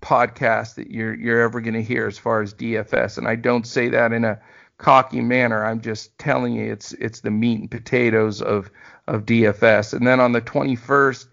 [0.00, 3.18] podcasts that you're you're ever going to hear as far as DFS.
[3.18, 4.40] And I don't say that in a
[4.80, 5.64] cocky manner.
[5.64, 8.70] I'm just telling you it's it's the meat and potatoes of
[9.06, 9.92] of DFS.
[9.92, 11.26] And then on the 21st,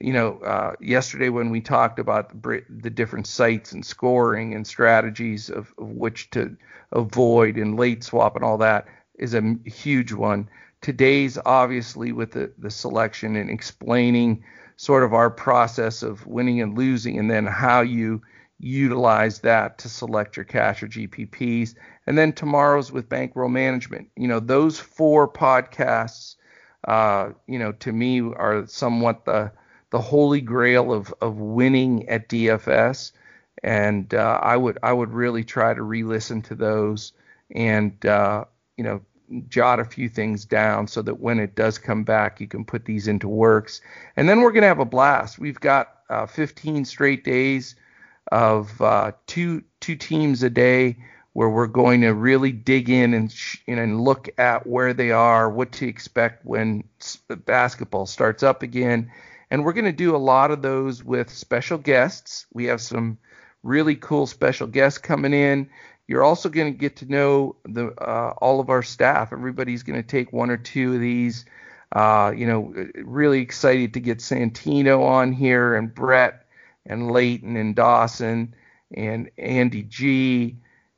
[0.00, 4.66] you know, uh, yesterday when we talked about the, the, different sites and scoring and
[4.66, 6.56] strategies of, of which to
[6.92, 8.86] avoid and late swap and all that
[9.18, 10.48] is a huge one
[10.80, 14.42] today's obviously with the, the selection and explaining
[14.76, 18.20] sort of our process of winning and losing and then how you
[18.60, 21.74] utilize that to select your cash or GPPs.
[22.06, 24.08] And then tomorrow's with bankroll management.
[24.16, 26.36] You know, those four podcasts,
[26.86, 29.52] uh, you know, to me are somewhat the
[29.90, 33.12] the holy grail of of winning at DFS.
[33.62, 37.12] And uh, I would I would really try to re-listen to those
[37.54, 38.44] and uh,
[38.76, 39.00] you know
[39.48, 42.84] jot a few things down so that when it does come back, you can put
[42.84, 43.80] these into works.
[44.16, 45.38] And then we're to have a blast.
[45.38, 47.76] We've got uh, 15 straight days
[48.30, 50.96] of uh, two two teams a day
[51.32, 55.48] where we're going to really dig in and sh- and look at where they are,
[55.48, 56.84] what to expect when
[57.46, 59.10] basketball starts up again.
[59.50, 62.46] And we're going to do a lot of those with special guests.
[62.52, 63.18] We have some
[63.62, 65.68] really cool special guests coming in.
[66.06, 69.32] You're also going to get to know the uh, all of our staff.
[69.32, 71.44] Everybody's going to take one or two of these.
[71.92, 76.46] Uh, you know, really excited to get Santino on here and Brett
[76.90, 78.54] and Leighton and Dawson
[78.92, 80.56] and Andy G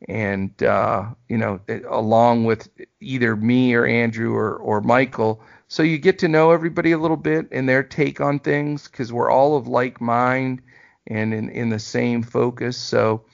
[0.09, 2.69] and uh, you know along with
[3.01, 5.41] either me or Andrew or or Michael.
[5.69, 9.13] So you get to know everybody a little bit and their take on things because
[9.13, 10.61] we're all of like mind
[11.07, 12.77] and in, in the same focus.
[12.77, 13.25] So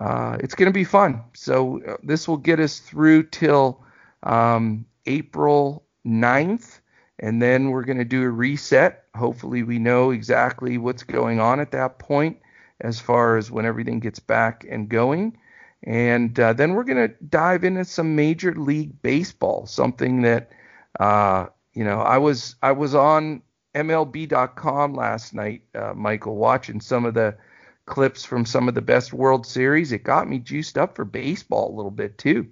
[0.00, 1.22] uh, it's going to be fun.
[1.34, 3.82] So uh, this will get us through till
[4.22, 6.80] um, April 9th,
[7.18, 9.04] and then we're going to do a reset.
[9.18, 12.38] Hopefully, we know exactly what's going on at that point
[12.80, 15.36] as far as when everything gets back and going.
[15.82, 20.50] And uh, then we're going to dive into some Major League Baseball, something that
[20.98, 23.42] uh, you know I was I was on
[23.74, 27.36] MLB.com last night, uh, Michael, watching some of the
[27.86, 29.92] clips from some of the best World Series.
[29.92, 32.48] It got me juiced up for baseball a little bit too.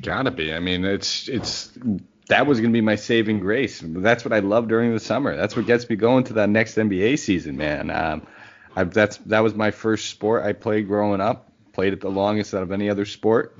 [0.00, 0.54] Gotta be.
[0.54, 1.78] I mean, it's it's
[2.28, 3.82] that was going to be my saving grace.
[3.84, 5.36] That's what I love during the summer.
[5.36, 7.90] That's what gets me going to that next NBA season, man.
[7.90, 8.26] Um,
[8.74, 11.50] I, that's that was my first sport I played growing up.
[11.72, 13.58] Played it the longest out of any other sport.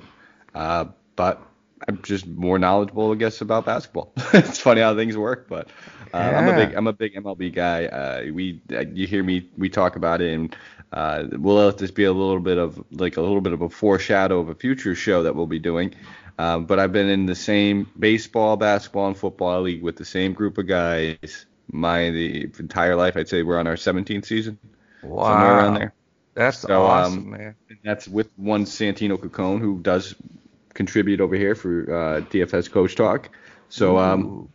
[0.53, 0.85] Uh,
[1.15, 1.41] but
[1.87, 4.13] I'm just more knowledgeable, I guess, about basketball.
[4.33, 5.67] it's funny how things work, but
[6.13, 6.39] uh, yeah.
[6.39, 7.85] I'm a big I'm a big MLB guy.
[7.85, 10.55] Uh, we uh, you hear me we talk about it, and
[10.91, 13.69] uh, we'll let this be a little bit of like a little bit of a
[13.69, 15.93] foreshadow of a future show that we'll be doing.
[16.39, 20.33] Um, but I've been in the same baseball, basketball, and football league with the same
[20.33, 23.15] group of guys my the entire life.
[23.17, 24.57] I'd say we're on our 17th season.
[25.01, 25.23] Wow.
[25.25, 25.93] Somewhere around there.
[26.35, 27.55] That's so, awesome, um, man.
[27.83, 30.15] That's with one Santino Cocone who does
[30.73, 33.29] contribute over here for uh, DFS Coach Talk.
[33.69, 34.49] So um,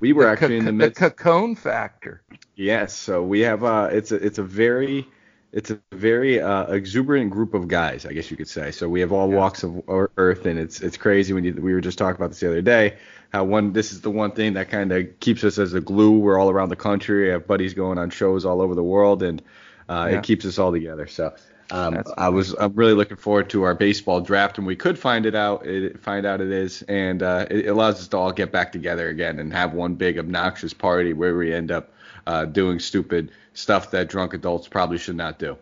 [0.00, 1.00] we were the actually in the midst.
[1.00, 2.22] The Cocone factor.
[2.56, 2.94] Yes.
[2.94, 5.06] So we have uh, it's a it's a very
[5.54, 8.72] it's a very uh, exuberant group of guys, I guess you could say.
[8.72, 9.36] So we have all yeah.
[9.36, 12.40] walks of earth, and it's it's crazy when you, we were just talking about this
[12.40, 12.98] the other day.
[13.32, 16.18] How one this is the one thing that kind of keeps us as a glue.
[16.18, 17.30] We're all around the country.
[17.30, 19.40] I have buddies going on shows all over the world, and
[19.88, 20.18] uh, yeah.
[20.18, 21.06] it keeps us all together.
[21.06, 21.32] So
[21.70, 25.24] um, I was I'm really looking forward to our baseball draft, and we could find
[25.24, 28.50] it out, it, find out it is, and uh, it allows us to all get
[28.50, 31.93] back together again and have one big obnoxious party where we end up
[32.26, 35.56] uh, doing stupid stuff that drunk adults probably should not do.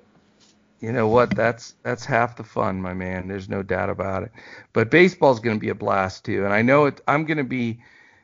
[0.80, 1.34] You know what?
[1.36, 3.28] That's that's half the fun, my man.
[3.28, 4.32] There's no doubt about it.
[4.72, 7.00] But baseball's going to be a blast too, and I know it.
[7.06, 7.80] I'm going to be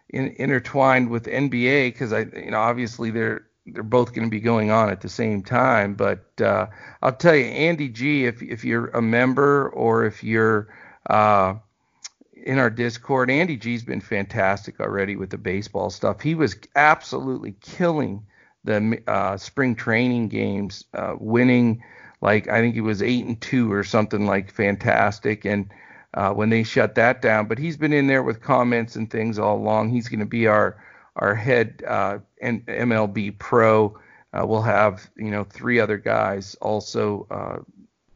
[0.08, 4.40] in, intertwined with NBA because I, you know, obviously they're they're both going to be
[4.40, 5.94] going on at the same time.
[5.94, 6.66] But uh,
[7.00, 10.68] I'll tell you, Andy G, if if you're a member or if you're
[11.08, 11.54] uh,
[12.44, 16.20] in our Discord, Andy G's been fantastic already with the baseball stuff.
[16.20, 18.24] He was absolutely killing
[18.64, 21.82] the uh, spring training games, uh, winning
[22.20, 25.44] like I think he was eight and two or something like fantastic.
[25.44, 25.70] And
[26.14, 29.38] uh, when they shut that down, but he's been in there with comments and things
[29.38, 29.90] all along.
[29.90, 30.82] He's going to be our
[31.16, 33.98] our head uh, MLB pro.
[34.32, 37.58] Uh, we'll have you know three other guys also uh,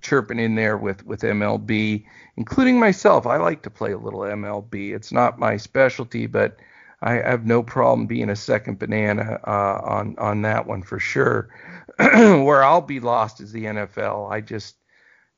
[0.03, 2.05] chirping in there with with MLB,
[2.37, 3.27] including myself.
[3.27, 4.95] I like to play a little MLB.
[4.95, 6.59] It's not my specialty, but
[7.01, 11.49] I have no problem being a second banana uh, on on that one for sure.
[11.99, 14.31] Where I'll be lost is the NFL.
[14.31, 14.77] I just,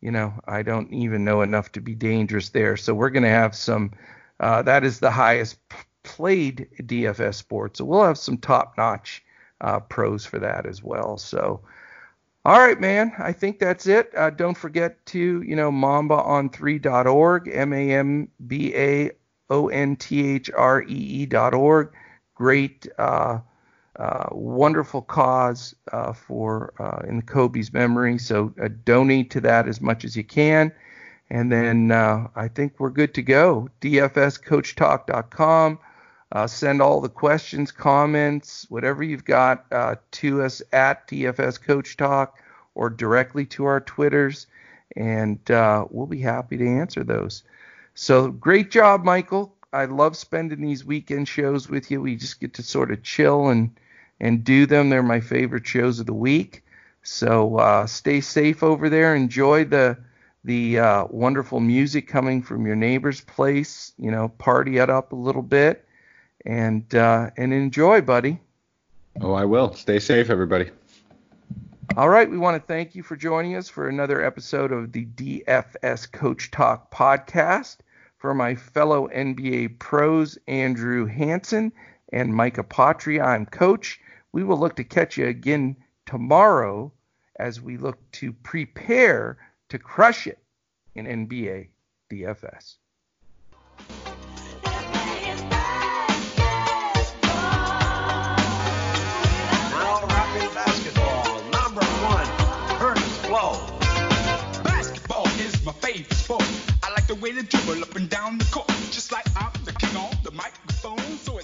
[0.00, 2.76] you know, I don't even know enough to be dangerous there.
[2.76, 3.92] So we're going to have some.
[4.40, 5.58] Uh, that is the highest
[6.02, 7.76] played DFS sport.
[7.76, 9.22] So we'll have some top notch
[9.60, 11.16] uh, pros for that as well.
[11.18, 11.62] So.
[12.46, 13.12] All right, man.
[13.18, 14.12] I think that's it.
[14.14, 19.12] Uh, don't forget to, you know, mambaon3.org, M A M B A
[19.48, 21.90] O N T H R E E dot org.
[22.34, 23.38] Great, uh,
[23.96, 28.18] uh, wonderful cause uh, for uh, in Kobe's memory.
[28.18, 30.70] So uh, donate to that as much as you can.
[31.30, 33.70] And then I think we're good to go.
[33.80, 35.78] DFSCoachTalk.com.
[36.34, 39.64] Uh, send all the questions, comments, whatever you've got
[40.10, 42.38] to us at DFS Coach Talk
[42.74, 44.48] or directly to our Twitters,
[44.96, 47.44] and we'll be happy to answer those.
[47.94, 49.54] So great job, Michael.
[49.72, 52.00] I love spending these weekend shows with you.
[52.00, 53.70] We just get to sort of chill and
[54.20, 54.88] and do them.
[54.88, 56.64] They're my favorite shows of the week.
[57.02, 59.14] So uh, stay safe over there.
[59.14, 59.98] Enjoy the
[60.44, 63.92] the uh, wonderful music coming from your neighbor's place.
[63.98, 65.83] You know, party it up a little bit
[66.44, 68.40] and uh, and enjoy, buddy.
[69.20, 69.74] Oh, I will.
[69.74, 70.70] Stay safe, everybody.
[71.96, 75.06] All right, we want to thank you for joining us for another episode of the
[75.06, 77.78] DFS Coach Talk podcast.
[78.16, 81.72] For my fellow NBA pros, Andrew Hanson
[82.12, 84.00] and Michael Apotria, I'm Coach.
[84.32, 85.76] We will look to catch you again
[86.06, 86.90] tomorrow
[87.38, 89.38] as we look to prepare
[89.68, 90.38] to crush it
[90.94, 91.68] in NBA
[92.10, 92.76] DFS.
[107.24, 110.30] way to dribble up and down the court, just like I'm the king on the
[110.32, 110.98] microphone.
[111.16, 111.43] So it's.